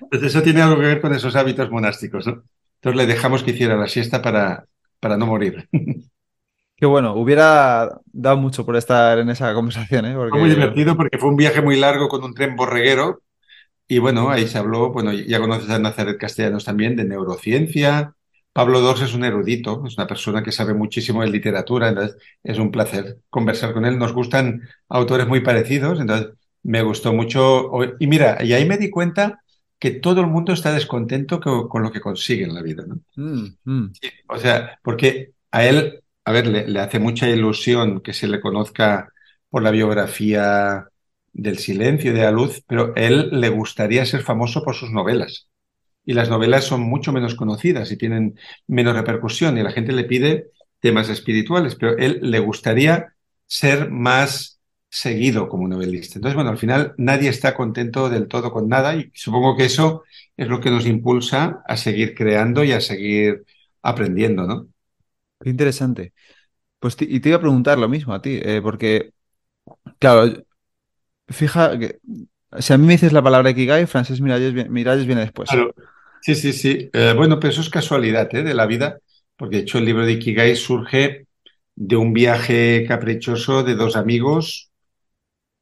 [0.00, 2.42] Entonces eso tiene algo que ver con esos hábitos monásticos, ¿no?
[2.76, 4.66] Entonces le dejamos que hiciera la siesta para,
[4.98, 5.68] para no morir.
[6.76, 10.14] Qué bueno, hubiera dado mucho por estar en esa conversación, ¿eh?
[10.14, 13.20] Fue muy divertido porque fue un viaje muy largo con un tren borreguero
[13.90, 18.14] y bueno, ahí se habló, bueno, ya conoces a Nazaret Castellanos también, de neurociencia.
[18.52, 22.60] Pablo Dors es un erudito, es una persona que sabe muchísimo de literatura, entonces es
[22.60, 23.98] un placer conversar con él.
[23.98, 27.68] Nos gustan autores muy parecidos, entonces me gustó mucho.
[27.98, 29.42] Y mira, y ahí me di cuenta
[29.76, 33.00] que todo el mundo está descontento con, lo que consigue en la vida, ¿no?
[33.16, 33.92] Mm, mm.
[34.00, 38.28] Sí, o sea, porque a él, a ver, le, le hace mucha ilusión que se
[38.28, 39.12] le conozca
[39.48, 40.86] por la biografía
[41.32, 45.48] del silencio y de la luz, pero él le gustaría ser famoso por sus novelas.
[46.04, 50.04] Y las novelas son mucho menos conocidas y tienen menos repercusión y la gente le
[50.04, 50.50] pide
[50.80, 53.14] temas espirituales, pero él le gustaría
[53.46, 56.16] ser más seguido como novelista.
[56.16, 60.02] Entonces, bueno, al final nadie está contento del todo con nada y supongo que eso
[60.36, 63.44] es lo que nos impulsa a seguir creando y a seguir
[63.82, 64.68] aprendiendo, ¿no?
[65.40, 66.12] Qué interesante.
[66.78, 69.12] Pues y te iba a preguntar lo mismo a ti, eh, porque,
[69.98, 70.44] claro,
[71.30, 71.98] fija que
[72.58, 75.50] si a mí me dices la palabra Ikigai, Francés Miralles, Miralles viene después.
[76.22, 76.90] Sí, sí, sí.
[76.92, 78.42] Eh, bueno, pero eso es casualidad, ¿eh?
[78.42, 78.98] de la vida,
[79.36, 81.26] porque de hecho el libro de Ikigai surge
[81.74, 84.70] de un viaje caprichoso de dos amigos,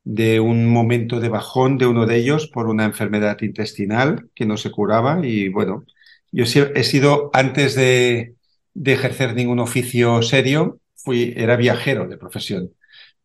[0.05, 4.57] de un momento de bajón de uno de ellos por una enfermedad intestinal que no
[4.57, 5.85] se curaba y bueno,
[6.33, 8.35] yo he sido antes de,
[8.75, 12.73] de ejercer ningún oficio serio, fui, era viajero de profesión.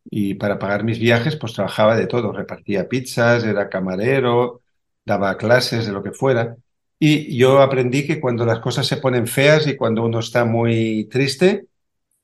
[0.05, 2.31] Y para pagar mis viajes, pues trabajaba de todo.
[2.31, 4.61] Repartía pizzas, era camarero,
[5.05, 6.55] daba clases de lo que fuera.
[6.99, 11.05] Y yo aprendí que cuando las cosas se ponen feas y cuando uno está muy
[11.11, 11.65] triste,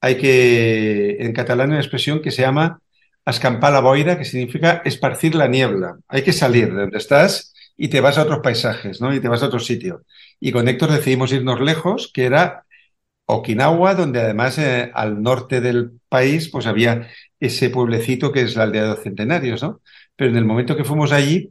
[0.02, 2.82] hay que, en catalán, hay una expresión que se llama
[3.26, 6.00] escampar la boira, que significa esparcir la niebla.
[6.08, 9.14] Hay que salir de donde estás y te vas a otros paisajes, ¿no?
[9.14, 10.04] Y te vas a otro sitio.
[10.40, 12.66] Y con Héctor decidimos irnos lejos, que era
[13.26, 17.08] Okinawa, donde además eh, al norte del país pues había
[17.40, 19.82] ese pueblecito que es la aldea de los centenarios, ¿no?
[20.16, 21.50] Pero en el momento que fuimos allí,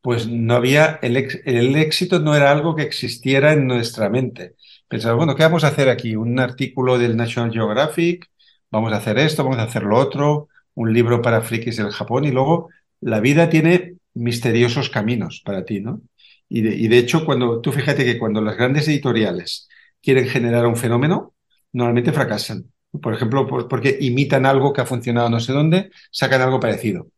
[0.00, 4.54] pues no había, el, ex- el éxito no era algo que existiera en nuestra mente.
[4.88, 6.14] Pensaba, bueno, ¿qué vamos a hacer aquí?
[6.16, 8.28] Un artículo del National Geographic,
[8.70, 12.24] vamos a hacer esto, vamos a hacer lo otro, un libro para frikis del Japón
[12.24, 12.68] y luego
[13.00, 16.02] la vida tiene misteriosos caminos para ti, ¿no?
[16.48, 19.68] Y de, y de hecho, cuando tú fíjate que cuando las grandes editoriales
[20.02, 21.34] quieren generar un fenómeno,
[21.72, 22.64] normalmente fracasan.
[23.02, 27.08] Por ejemplo, por- porque imitan algo que ha funcionado no sé dónde, sacan algo parecido.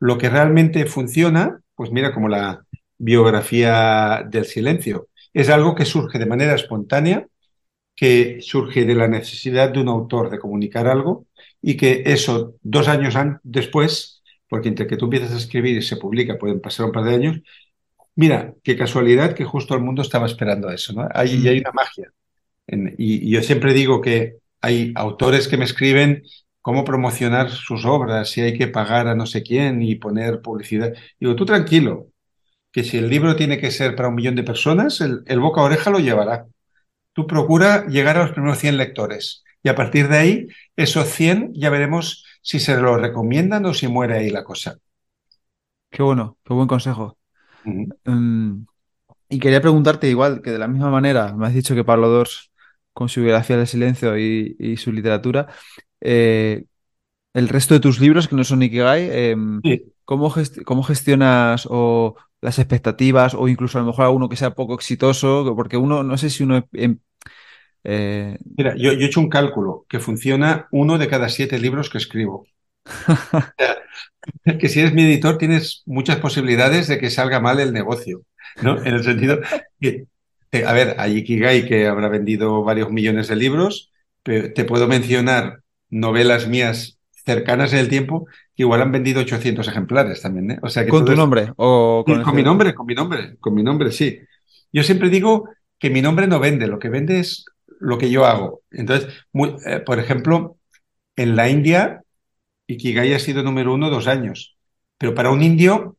[0.00, 2.64] Lo que realmente funciona, pues mira, como la
[2.98, 7.26] biografía del silencio, es algo que surge de manera espontánea,
[7.94, 11.26] que surge de la necesidad de un autor de comunicar algo
[11.62, 15.96] y que eso dos años después, porque entre que tú empiezas a escribir y se
[15.96, 17.40] publica pueden pasar un par de años,
[18.14, 21.08] mira, qué casualidad que justo el mundo estaba esperando eso, ¿no?
[21.14, 21.60] Hay, hay Mm.
[21.60, 22.12] una magia.
[22.66, 26.24] En- y, y yo siempre digo que hay autores que me escriben
[26.60, 30.92] cómo promocionar sus obras, si hay que pagar a no sé quién y poner publicidad.
[31.20, 32.08] Digo, tú tranquilo,
[32.72, 35.60] que si el libro tiene que ser para un millón de personas, el, el boca
[35.60, 36.46] a oreja lo llevará.
[37.12, 41.52] Tú procura llegar a los primeros 100 lectores y a partir de ahí, esos 100
[41.54, 44.78] ya veremos si se lo recomiendan o si muere ahí la cosa.
[45.90, 47.18] Qué bueno, qué buen consejo.
[47.64, 48.64] Mm,
[49.28, 52.52] y quería preguntarte, igual que de la misma manera, me has dicho que Pablo Dors,
[52.96, 55.48] con su biografía del silencio y, y su literatura,
[56.00, 56.64] eh,
[57.34, 59.92] el resto de tus libros que no son Ikigai, em, Sí.
[60.04, 64.54] ¿cómo, gest- cómo gestionas o las expectativas o incluso a lo mejor alguno que sea
[64.54, 65.54] poco exitoso?
[65.56, 66.66] Porque uno, no sé si uno...
[66.72, 66.98] em,
[67.84, 71.90] eh, Mira, yo, yo he hecho un cálculo que funciona uno de cada siete libros
[71.90, 72.46] que escribo.
[74.60, 78.22] que si eres mi editor tienes muchas posibilidades de que salga mal el negocio,
[78.62, 78.78] ¿no?
[78.84, 79.38] En el sentido
[79.80, 80.06] que,
[80.52, 83.92] a ver, hay Ikigai que habrá vendido varios millones de libros,
[84.22, 89.68] pero te puedo mencionar novelas mías cercanas en el tiempo que igual han vendido 800
[89.68, 90.58] ejemplares también, ¿eh?
[90.62, 91.18] O sea que ¿con tu es...
[91.18, 94.20] nombre o con Sí, el con mi nombre, con mi nombre, con mi nombre, sí.
[94.72, 97.44] Yo siempre digo que mi nombre no vende, lo que vende es
[97.80, 98.62] lo que yo hago.
[98.70, 100.56] Entonces, muy- eh, por ejemplo,
[101.16, 102.02] en la India
[102.66, 104.56] Ikigai ha sido número uno dos años.
[104.98, 105.96] Pero para un indio,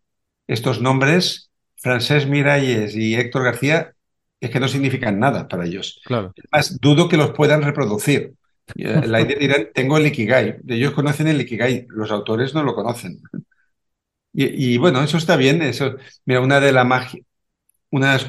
[0.47, 3.93] estos nombres, Francesc Miralles y Héctor García,
[4.39, 6.01] es que no significan nada para ellos.
[6.05, 6.33] Claro.
[6.35, 8.33] Es más, dudo que los puedan reproducir.
[8.75, 10.57] Eh, La India dirán, tengo el Ikigai.
[10.67, 13.21] Ellos conocen el Ikigai, los autores no lo conocen.
[14.33, 15.61] Y, y bueno, eso está bien.
[15.61, 17.21] Eso, mira, una de la magia,
[17.91, 18.19] una,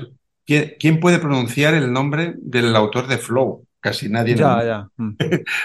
[0.46, 3.66] ¿quién, quién puede pronunciar el nombre del autor de Flow?
[3.80, 4.64] Casi nadie Ya, mundo.
[4.66, 4.88] ya.
[4.96, 5.16] Mm.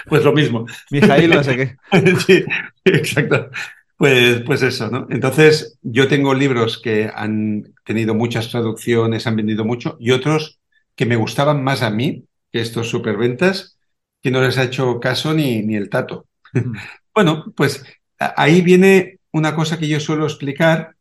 [0.08, 0.66] Pues lo mismo.
[0.90, 1.76] Mijail, no sé qué.
[2.26, 2.44] Sí,
[2.84, 3.50] exacto.
[3.96, 5.06] Pues, pues eso, ¿no?
[5.10, 10.58] Entonces, yo tengo libros que han tenido muchas traducciones, han vendido mucho, y otros
[10.96, 13.78] que me gustaban más a mí, que estos superventas,
[14.22, 16.26] que no les ha hecho caso ni, ni el tato.
[16.52, 16.76] Mm.
[17.14, 17.84] Bueno, pues
[18.18, 20.96] ahí viene una cosa que yo suelo explicar,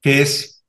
[0.00, 0.64] que es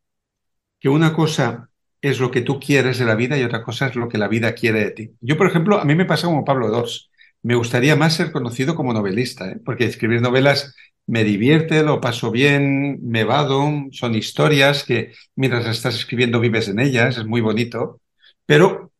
[0.80, 1.70] que una cosa
[2.02, 4.28] es lo que tú quieres de la vida y otra cosa es lo que la
[4.28, 5.12] vida quiere de ti.
[5.22, 7.10] Yo, por ejemplo, a mí me pasa como Pablo Dors.
[7.42, 9.58] Me gustaría más ser conocido como novelista, ¿eh?
[9.66, 10.76] porque escribir novelas
[11.08, 16.80] me divierte, lo paso bien, me vado, son historias que mientras estás escribiendo vives en
[16.80, 18.02] ellas, es muy bonito,
[18.46, 18.92] pero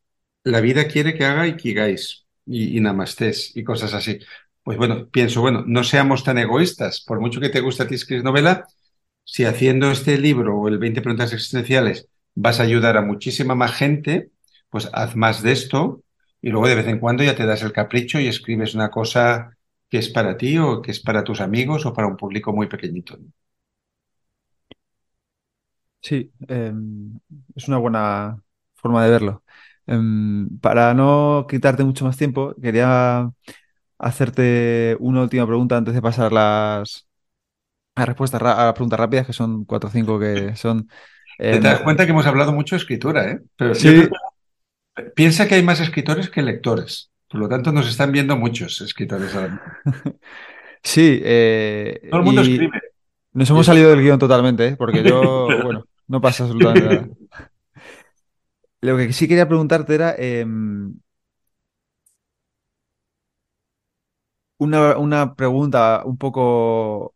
[0.44, 4.18] la vida quiere que haga ikigais y, y namastés y cosas así.
[4.62, 7.94] Pues bueno, pienso, bueno, no seamos tan egoístas, por mucho que te guste a ti
[7.96, 8.66] escribir novela,
[9.24, 13.72] si haciendo este libro o el 20 preguntas existenciales vas a ayudar a muchísima más
[13.74, 14.30] gente,
[14.70, 16.02] pues haz más de esto
[16.40, 19.55] y luego de vez en cuando ya te das el capricho y escribes una cosa
[19.88, 22.68] que es para ti o que es para tus amigos o para un público muy
[22.68, 23.18] pequeñito.
[26.02, 27.18] Sí, em,
[27.54, 28.40] es una buena
[28.74, 29.42] forma de verlo.
[29.86, 33.30] Em, para no quitarte mucho más tiempo, quería
[33.98, 37.08] hacerte una última pregunta antes de pasar las,
[37.96, 40.88] las respuestas a las preguntas rápidas, que son cuatro o cinco que son...
[41.38, 43.40] Te em, das cuenta que hemos hablado mucho de escritura, ¿eh?
[43.56, 44.08] Pero sí,
[45.14, 47.10] piensa que hay más escritores que lectores.
[47.36, 49.62] Por lo tanto, nos están viendo muchos escritores ahora mismo.
[50.82, 52.80] sí, eh, Todo el mundo escribe.
[53.34, 54.76] nos hemos salido del guion totalmente, ¿eh?
[54.76, 57.08] Porque yo, bueno, no pasa absolutamente nada.
[58.80, 60.94] Lo que sí quería preguntarte era em,
[64.56, 67.15] una, una pregunta un poco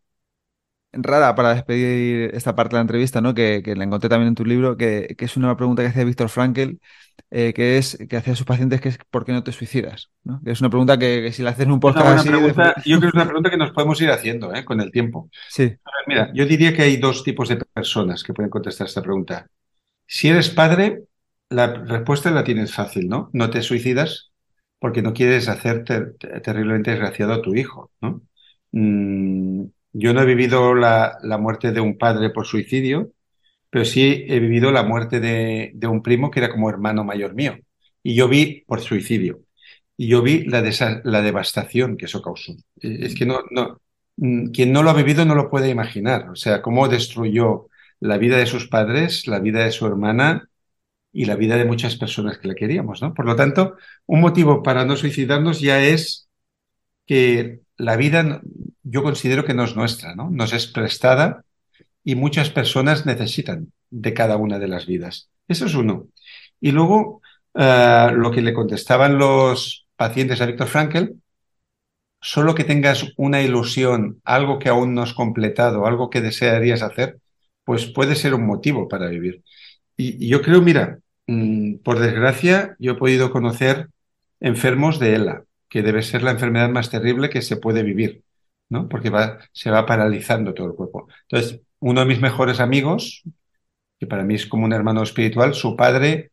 [0.92, 3.34] rara para despedir esta parte de la entrevista, ¿no?
[3.34, 6.04] Que, que la encontré también en tu libro, que, que es una pregunta que hacía
[6.04, 6.78] Víctor Frankl,
[7.30, 10.10] eh, que es que hacía a sus pacientes, que es ¿por qué no te suicidas?
[10.24, 10.40] ¿no?
[10.44, 12.74] Que es una pregunta que, que si la haces en un podcast así, de- pregunta.
[12.84, 14.64] Yo creo que es una pregunta que nos podemos ir haciendo, ¿eh?
[14.64, 15.30] Con el tiempo.
[15.46, 18.86] sí, A ver, mira, yo diría que hay dos tipos de personas que pueden contestar
[18.86, 19.46] esta pregunta.
[20.06, 21.04] Si eres padre,
[21.50, 23.30] la respuesta la tienes fácil, ¿no?
[23.32, 24.32] No te suicidas
[24.78, 28.22] porque no quieres hacer ter- ter- terriblemente desgraciado a tu hijo, ¿no?
[28.72, 33.12] Mm, yo no he vivido la, la muerte de un padre por suicidio,
[33.70, 37.34] pero sí he vivido la muerte de, de un primo que era como hermano mayor
[37.34, 37.58] mío.
[38.02, 39.40] Y yo vi por suicidio.
[39.96, 40.62] Y yo vi la,
[41.04, 42.52] la devastación que eso causó.
[42.80, 43.80] Eh, Es que no, no,
[44.16, 46.30] mm, quien no lo ha vivido no lo puede imaginar.
[46.30, 47.68] O sea, cómo destruyó
[48.00, 50.48] la vida de sus padres, la vida de su hermana
[51.12, 53.14] y la vida de muchas personas que le queríamos, ¿no?
[53.14, 53.76] Por lo tanto,
[54.06, 56.28] un motivo para no suicidarnos ya es
[57.06, 58.42] que la vida,
[58.82, 60.30] yo considero que no es nuestra, ¿no?
[60.30, 61.44] Nos es prestada
[62.04, 65.28] y muchas personas necesitan de cada una de las vidas.
[65.48, 66.08] Eso es uno.
[66.60, 67.22] Y luego,
[67.54, 71.12] eh, lo que le contestaban los pacientes a Víctor Frankl,
[72.20, 77.18] solo que tengas una ilusión, algo que aún no has completado, algo que desearías hacer,
[77.64, 79.42] pues puede ser un motivo para vivir.
[79.96, 83.88] Y, yo creo, mira, mm, por desgracia, yo he podido conocer
[84.40, 88.22] enfermos de ELA, que debe ser la enfermedad más terrible que se puede vivir,
[88.70, 88.88] ¿no?
[88.88, 89.12] Porque
[89.52, 91.08] se va paralizando todo el cuerpo.
[91.28, 93.22] Entonces, uno de mis mejores amigos,
[93.98, 96.32] que para mí es como un hermano espiritual, su padre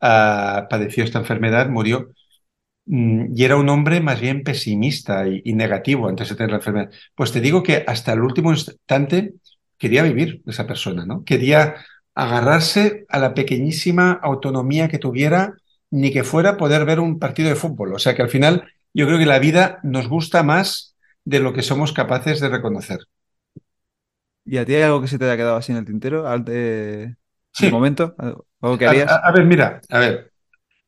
[0.00, 2.10] ah, padeció esta enfermedad, murió,
[2.86, 6.58] mm, y era un hombre más bien pesimista y, y negativo antes de tener la
[6.58, 6.90] enfermedad.
[7.14, 9.34] Pues te digo que hasta el último instante
[9.78, 11.24] quería vivir esa persona, ¿no?
[11.24, 11.76] Quería
[12.14, 15.54] agarrarse a la pequeñísima autonomía que tuviera,
[15.90, 17.94] ni que fuera poder ver un partido de fútbol.
[17.94, 20.87] O sea que al final yo creo que la vida nos gusta más
[21.30, 23.00] de lo que somos capaces de reconocer.
[24.44, 26.44] ¿y a ti hay algo que se te haya quedado así en el tintero al
[26.44, 27.16] de,
[27.58, 28.14] de momento?
[28.60, 29.22] ¿Algo que a- harías?
[29.28, 30.32] a ver, mira, a ver,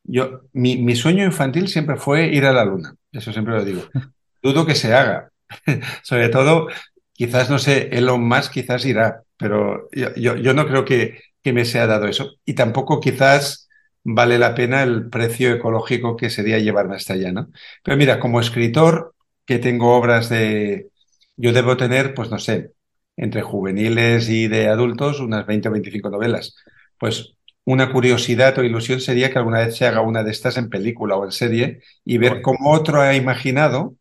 [0.05, 3.91] yo, mi, mi sueño infantil siempre fue ir a la luna, eso siempre lo digo.
[4.43, 5.31] Dudo que se haga,
[6.05, 6.69] sobre todo,
[7.15, 11.53] quizás, no sé, Elon Musk quizás irá, pero yo, yo, yo no creo que, que
[11.53, 12.37] me sea dado eso.
[12.45, 13.69] Y tampoco quizás
[14.05, 17.51] vale la pena el precio ecológico que sería llevarme hasta allá, ¿no?
[17.85, 19.15] Pero mira, como escritor,
[19.51, 20.91] que tengo obras de,
[21.37, 22.71] yo debo tener, pues no sé,
[23.17, 26.55] entre juveniles y de adultos, unas 20 o 25 novelas.
[26.99, 27.35] Pues
[27.65, 31.17] una curiosidad o ilusión sería que alguna vez se haga una de estas en película
[31.17, 33.97] o en serie y ver cómo otro ha imaginado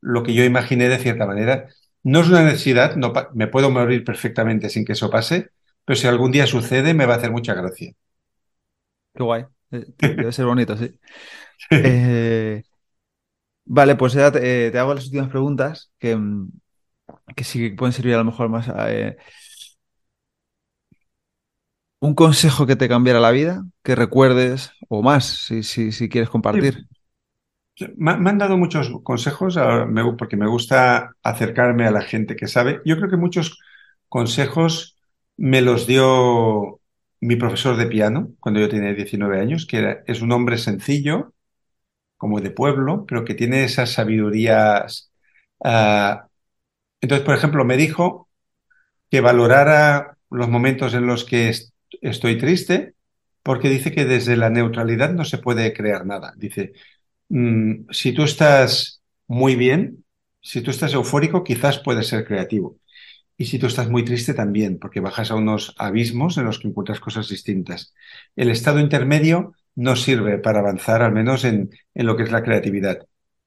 [0.00, 1.68] lo que yo imaginé de cierta manera.
[2.02, 5.50] No es una necesidad, no me puedo morir perfectamente sin que eso pase,
[5.84, 7.92] pero si algún día sucede, me va a hacer mucha gracia.
[9.14, 9.44] Qué guay.
[9.72, 10.98] Eh, Debe ser bonito, sí.
[11.70, 12.62] Eh,
[13.66, 16.50] vale, pues ya te, eh, te hago las últimas preguntas que, mm,
[17.36, 18.68] que sí que pueden servir a lo mejor más.
[18.88, 19.16] eh,
[22.00, 26.30] un consejo que te cambiara la vida, que recuerdes, o más, si, si, si quieres
[26.52, 26.86] Sí, compartir.
[27.96, 29.58] Me, han dado muchos consejos
[30.18, 32.80] porque me gusta acercarme a la gente que sabe.
[32.86, 33.58] Yo creo que muchos
[34.08, 34.96] consejos
[35.36, 36.80] me los dio
[37.20, 41.34] mi profesor de piano cuando yo tenía 19 años, que es un hombre sencillo,
[42.16, 45.12] como de pueblo, pero que tiene esas sabidurías.
[45.64, 46.28] Ah,
[47.00, 48.28] entonces, por ejemplo, me dijo
[49.10, 51.52] que valorara los momentos en los que
[52.02, 52.94] estoy triste,
[53.42, 56.34] porque dice que desde la neutralidad no se puede crear nada.
[56.36, 56.72] Dice,
[57.28, 60.04] mm, si tú estás muy bien,
[60.40, 62.78] si tú estás eufórico, quizás puedes ser creativo.
[63.36, 66.68] Y si tú estás muy triste también, porque bajas a unos abismos en los que
[66.68, 67.94] encuentras cosas distintas.
[68.36, 72.42] El estado intermedio no sirve para avanzar, al menos en, en lo que es la
[72.42, 73.06] creatividad.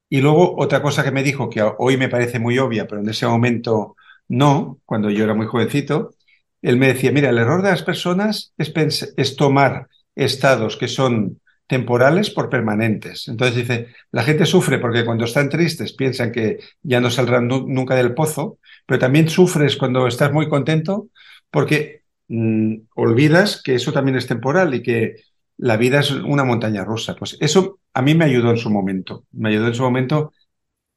[0.09, 3.09] Y luego otra cosa que me dijo, que hoy me parece muy obvia, pero en
[3.09, 3.95] ese momento
[4.27, 6.11] no, cuando yo era muy jovencito,
[6.61, 12.29] él me decía, mira, el error de las personas es, tomar estados que son temporales
[12.31, 13.27] por permanentes.
[13.27, 17.95] Entonces dice, la gente sufre porque cuando están tristes piensan que ya no saldrán nunca
[17.95, 21.09] del pozo, pero también sufres cuando estás muy contento
[21.51, 25.15] porque mm, olvidas que eso también es temporal y que
[25.59, 27.15] la vida es una montaña rusa.
[27.15, 30.33] Pues eso a mí me ayudó en su momento, me ayudó en su momento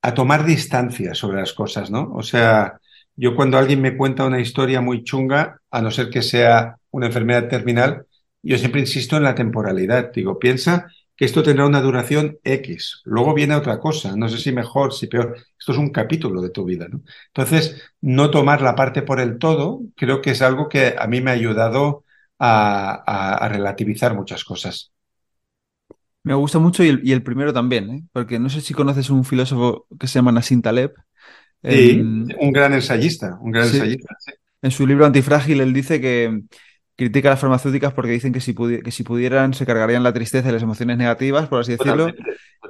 [0.03, 2.13] a tomar distancia sobre las cosas, ¿no?
[2.15, 2.81] O sea,
[3.17, 7.07] yo cuando alguien me cuenta una historia muy chunga, a no ser que sea una
[7.07, 8.07] enfermedad terminal,
[8.43, 10.13] yo siempre insisto en la temporalidad.
[10.13, 10.87] Digo, piensa
[11.17, 13.03] que esto tendrá una duración X.
[13.05, 14.17] Luego viene otra cosa.
[14.17, 15.37] No sé si mejor, si peor.
[15.59, 16.87] Esto es un capítulo de tu vida.
[16.89, 17.03] ¿no?
[17.29, 21.21] Entonces, no tomar la parte por el todo, creo que es algo que a mí
[21.21, 22.05] me ha ayudado
[22.45, 24.93] a, relativizar muchas cosas.
[26.25, 28.03] Me gusta mucho y el, primero también, ¿eh?
[28.13, 30.95] porque no sé si conoces un filósofo que se llama Nassim Taleb.
[31.65, 34.17] Sí, un gran ensayista, un gran ensayista.
[34.61, 36.43] En su libro Antifrágil él dice que,
[36.97, 40.49] critica a las farmacéuticas porque dicen que si, que si pudieran se cargarían la tristeza
[40.49, 42.09] y las emociones negativas, por así decirlo.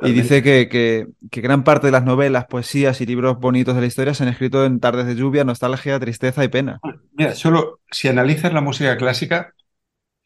[0.00, 3.86] Y dice que, que, gran parte de las novelas, poesías y libros bonitos de la
[3.86, 6.80] historia se han escrito en tardes de lluvia, nostalgia, tristeza y pena.
[7.12, 9.54] Mira, solo si analizas la música clásica,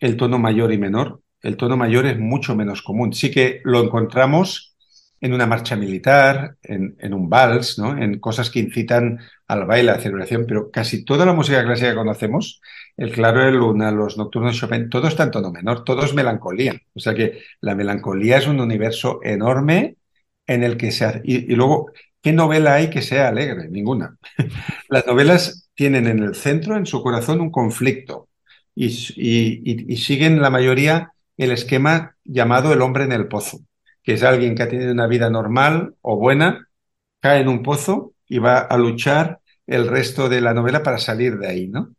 [0.01, 3.12] el tono mayor y menor, el tono mayor es mucho menos común.
[3.12, 4.76] Sí que lo encontramos
[5.20, 7.97] en una marcha militar, en, un vals, ¿no?
[7.97, 11.90] en cosas que incitan al baile, a la celebración, pero casi toda la música clásica
[11.90, 12.61] que conocemos,
[12.97, 16.14] el claro de luna, los nocturnos de Chopin, todo está en tono menor, todo es
[16.14, 16.74] melancolía.
[16.94, 19.97] O sea que la melancolía es un universo enorme
[20.47, 21.20] en el que se hace...
[21.24, 21.90] Y, luego,
[22.22, 23.68] ¿qué novela hay que sea alegre?
[23.68, 24.18] Ninguna.
[24.88, 28.28] Las novelas tienen en el centro, en su corazón, un conflicto
[28.77, 33.61] y, siguen la mayoría el esquema llamado el hombre en el pozo
[34.07, 36.68] que es alguien que ha tenido una vida normal o buena,
[37.20, 41.39] cae en un pozo y va a luchar el resto de la novela para salir
[41.39, 41.93] de ahí, ¿no?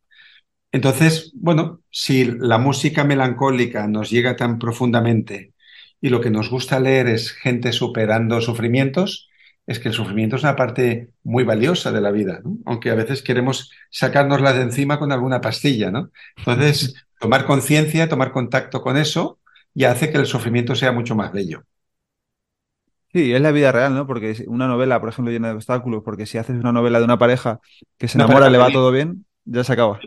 [0.71, 5.53] Entonces, bueno, si la música melancólica nos llega tan profundamente
[5.99, 9.26] y lo que nos gusta leer es gente superando sufrimientos,
[9.67, 12.57] es que el sufrimiento es una parte muy valiosa de la vida, ¿no?
[12.65, 16.09] aunque a veces queremos sacárnosla de encima con alguna pastilla, ¿no?
[16.37, 19.39] Entonces, tomar conciencia, tomar contacto con eso,
[19.73, 21.63] ya hace que el sufrimiento sea mucho más bello.
[23.11, 24.07] Sí, es la vida real, ¿no?
[24.07, 27.19] Porque una novela, por ejemplo, llena de obstáculos, porque si haces una novela de una
[27.19, 27.59] pareja
[27.97, 29.99] que se enamora, le va todo bien, ya se acaba.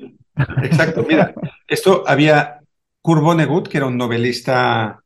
[0.62, 1.34] Exacto, mira,
[1.68, 2.61] esto había
[3.02, 5.02] Kurt Vonnegut, que era un novelista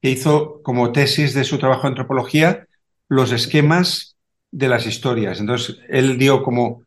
[0.00, 2.66] que hizo como tesis de su trabajo de antropología
[3.10, 4.16] los esquemas
[4.52, 5.40] de las historias.
[5.40, 6.84] Entonces, él dio como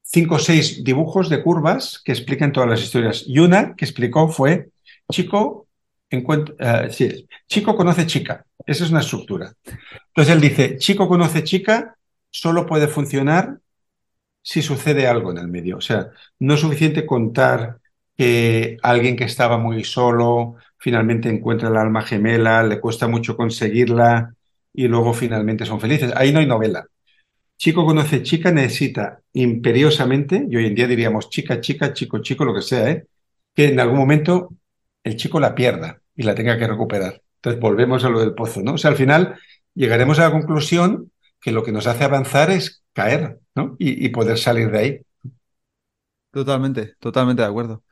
[0.00, 3.24] cinco o seis dibujos de curvas que explican todas las historias.
[3.26, 4.70] Y una que explicó fue,
[5.10, 5.66] chico,
[6.08, 8.46] eh, chico conoce chica.
[8.64, 9.52] Esa es una estructura.
[10.08, 11.96] Entonces él dice, chico conoce chica,
[12.30, 13.58] solo puede funcionar
[14.42, 15.78] si sucede algo en el medio.
[15.78, 17.80] O sea, no es suficiente contar
[18.16, 24.35] que alguien que estaba muy solo finalmente encuentra la alma gemela, le cuesta mucho conseguirla
[24.76, 26.12] y luego finalmente son felices.
[26.14, 26.86] Ahí no hay novela.
[27.56, 32.54] Chico conoce chica necesita imperiosamente, y hoy en día diríamos chica, chica, chico, chico, lo
[32.54, 33.06] que sea, ¿eh?
[33.54, 34.50] que en algún momento
[35.02, 37.22] el chico la pierda y la tenga que recuperar.
[37.36, 38.74] Entonces volvemos a lo del pozo, ¿no?
[38.74, 39.38] O sea, al final
[39.74, 41.10] llegaremos a la conclusión
[41.40, 43.76] que lo que nos hace avanzar es caer, ¿no?
[43.78, 45.00] Y, poder salir de ahí.
[46.30, 47.82] Totalmente, totalmente de acuerdo.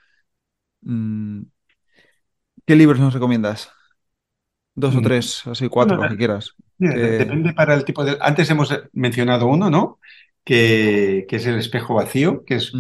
[0.82, 1.42] Mm,
[2.66, 3.70] ¿Qué libros nos recomiendas?
[4.74, 5.04] Dos o mm.
[5.04, 6.54] tres, así cuatro, lo que quieras.
[6.78, 8.16] Depende para el tipo de.
[8.20, 9.98] Antes hemos mencionado uno, ¿no?
[10.44, 12.72] Que, es el espejo vacío, que es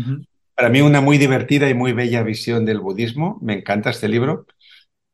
[0.54, 3.38] para mí una muy divertida y muy bella visión del budismo.
[3.42, 4.46] Me encanta este libro.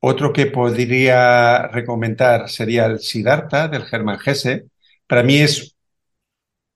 [0.00, 4.64] Otro que podría recomendar sería el Siddhartha del Germán Hesse.
[5.06, 5.76] Para mí es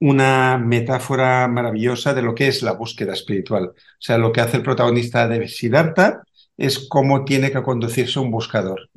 [0.01, 3.69] una metáfora maravillosa de lo que es la búsqueda espiritual.
[3.69, 6.23] O sea, lo que hace el protagonista de Siddhartha
[6.57, 8.91] es cómo tiene que conducirse un buscador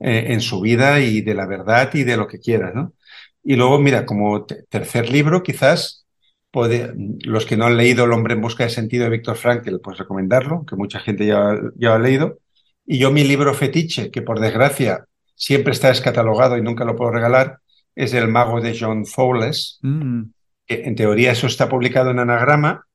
[0.00, 2.94] eh, en su vida y de la verdad y de lo que quiera, ¿no?
[3.42, 6.06] Y luego, mira, como tercer libro, quizás
[6.52, 9.98] los que no han leído El hombre en busca de sentido de Víctor Frankl, pues
[9.98, 12.38] recomendarlo, que mucha gente ya, ya lo ha leído.
[12.84, 17.12] Y yo mi libro fetiche, que por desgracia siempre está descatalogado y nunca lo puedo
[17.12, 17.60] regalar,
[17.94, 20.22] es El mago de John Fowles, mm.
[20.66, 22.86] que en teoría eso está publicado en anagrama.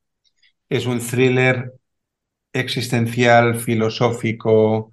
[0.69, 1.73] Es un thriller
[2.53, 4.91] existencial, filosófico,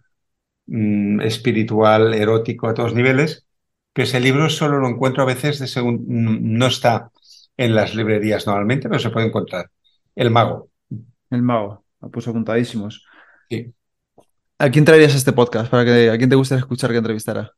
[0.66, 3.46] mm, espiritual, erótico a todos niveles,
[3.92, 7.10] que ese libro solo lo encuentro a veces de según no está
[7.56, 9.70] en las librerías normalmente, pero se puede encontrar.
[10.14, 10.70] El mago.
[11.30, 13.04] El mago, puso apuntadísimos.
[13.48, 13.72] Sí.
[14.58, 15.70] ¿A quién traerías este podcast?
[15.70, 17.52] Para que, ¿A quién te gustaría escuchar que entrevistara?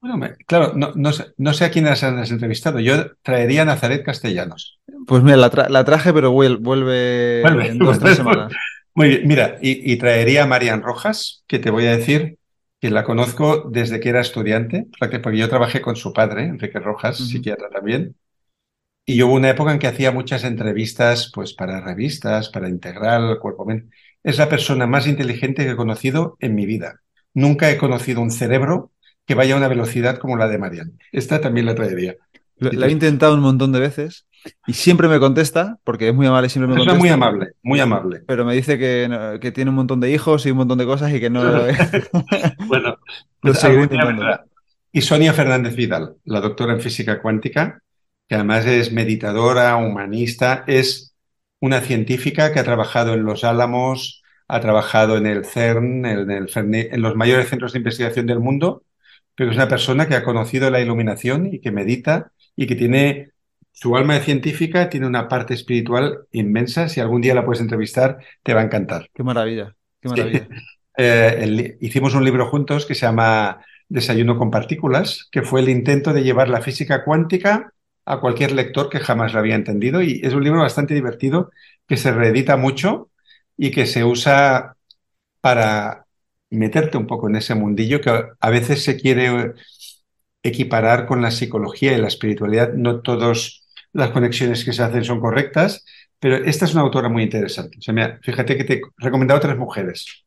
[0.00, 2.80] Bueno, claro, no, sé, a quién has, entrevistado.
[2.80, 4.80] Yo traería a Nazaret Castellanos.
[5.06, 8.52] Pues mira, la, traje, pero vuelve, en dos tres semanas.
[8.94, 12.38] Muy bien, mira, y, traería a Marian Rojas, que te voy a decir
[12.80, 17.18] que la conozco desde que era estudiante, porque yo trabajé con su padre, Enrique Rojas,
[17.18, 18.16] psiquiatra también.
[19.04, 23.66] Y hubo una época en que hacía muchas entrevistas pues, para revistas, para Integral, Cuerpo.
[24.22, 27.00] Es la persona más inteligente que he conocido en mi vida.
[27.34, 28.92] Nunca he conocido un cerebro
[29.26, 30.98] que vaya a una velocidad como la de Marian.
[31.12, 32.16] Esta también la traería.
[32.56, 34.26] La he intentado un montón de veces
[34.66, 36.96] y siempre me contesta, porque es muy amable, siempre me contesta.
[36.96, 38.22] Es muy amable, muy amable.
[38.26, 41.12] Pero me dice que, que, tiene un montón de hijos y un montón de cosas
[41.12, 41.42] y que no...
[42.66, 42.98] bueno,
[43.40, 44.24] pues intentando.
[44.92, 47.80] Y Sonia Fernández Vidal, la doctora en física cuántica,
[48.28, 51.14] que además es meditadora, humanista, es
[51.60, 56.48] una científica que ha trabajado en Los Álamos, ha trabajado en el CERN, en, el
[56.56, 58.82] en los mayores centros de investigación del mundo,
[59.36, 63.30] pero es una persona que ha conocido la iluminación y que medita y que tiene
[63.80, 66.90] su alma de científica, tiene una parte espiritual inmensa.
[66.90, 69.08] Si algún día la puedes entrevistar, te va a encantar.
[69.14, 70.48] Qué maravilla, qué maravilla.
[71.02, 76.12] Eh, hicimos un libro juntos que se llama Desayuno con partículas, que fue el intento
[76.12, 77.72] de llevar la física cuántica
[78.04, 80.02] a cualquier lector que jamás lo había entendido.
[80.02, 81.52] Y es un libro bastante divertido
[81.86, 83.08] que se reedita mucho
[83.56, 84.76] y que se usa
[85.40, 86.04] para
[86.50, 89.54] meterte un poco en ese mundillo que a veces se quiere
[90.42, 92.74] equiparar con la psicología y la espiritualidad.
[92.74, 93.59] No todas
[93.92, 95.84] las conexiones que se hacen son correctas,
[96.18, 97.78] pero esta es una autora muy interesante.
[97.78, 100.24] O sea, fíjate que te he recomendado tres mujeres.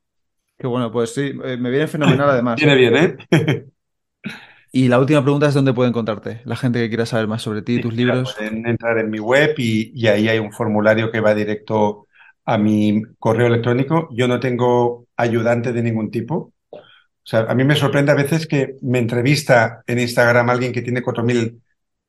[0.57, 2.55] Qué bueno, pues sí, eh, me viene fenomenal además.
[2.59, 3.66] Viene bien, ¿eh?
[4.72, 7.61] y la última pregunta es dónde puede encontrarte la gente que quiera saber más sobre
[7.61, 8.34] ti y tus libros.
[8.36, 12.07] Pueden entrar en mi web y, ahí hay un formulario que va directo
[12.45, 14.09] a mi correo electrónico.
[14.11, 16.53] Yo no tengo ayudante de ningún tipo.
[16.72, 20.82] O sea, a mí me sorprende a veces que me entrevista en Instagram alguien que
[20.82, 21.61] tiene 4.000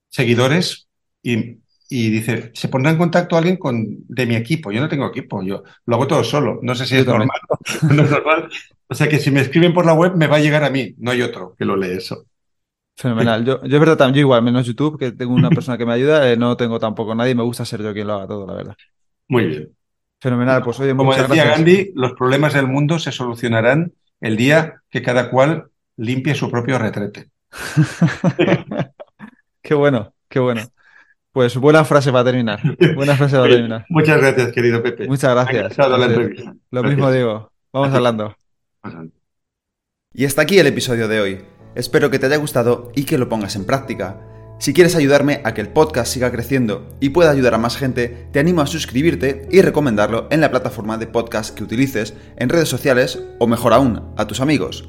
[0.09, 0.84] seguidores
[1.25, 4.71] y, dice, se pondrá en contacto alguien con, de mi equipo.
[4.71, 6.61] Yo no tengo equipo, yo lo hago todo solo.
[6.63, 7.41] No sé si es normal.
[7.83, 8.49] no es normal.
[8.87, 10.95] O sea que si me escriben por la web me va a llegar a mí,
[10.99, 12.27] no hay otro que lo lee eso.
[12.97, 13.45] Fenomenal.
[13.45, 16.31] Yo, yo es verdad, yo igual, menos YouTube, que tengo una persona que me ayuda,
[16.31, 18.77] eh, no tengo tampoco nadie, me gusta ser yo quien lo haga todo, la verdad.
[19.29, 19.71] Muy bien.
[20.21, 25.03] Fenomenal, pues oye, Como decía Gandhi, los problemas del mundo se solucionarán el día que
[25.03, 27.31] cada cual limpie su propio retrete.
[29.63, 30.63] qué bueno, qué bueno.
[31.35, 32.61] Pues buena frase para terminar.
[32.95, 33.85] Buena frase para terminar.
[33.89, 35.09] Muchas gracias, querido Pepe.
[35.09, 35.77] Muchas gracias.
[36.71, 37.51] Lo mismo digo.
[37.73, 38.37] Vamos hablando.
[40.13, 41.45] Y hasta aquí el episodio de hoy.
[41.75, 44.21] Espero que te haya gustado y que lo pongas en práctica.
[44.61, 48.29] Si quieres ayudarme a que el podcast siga creciendo y pueda ayudar a más gente,
[48.31, 52.69] te animo a suscribirte y recomendarlo en la plataforma de podcast que utilices, en redes
[52.69, 54.89] sociales o mejor aún, a tus amigos.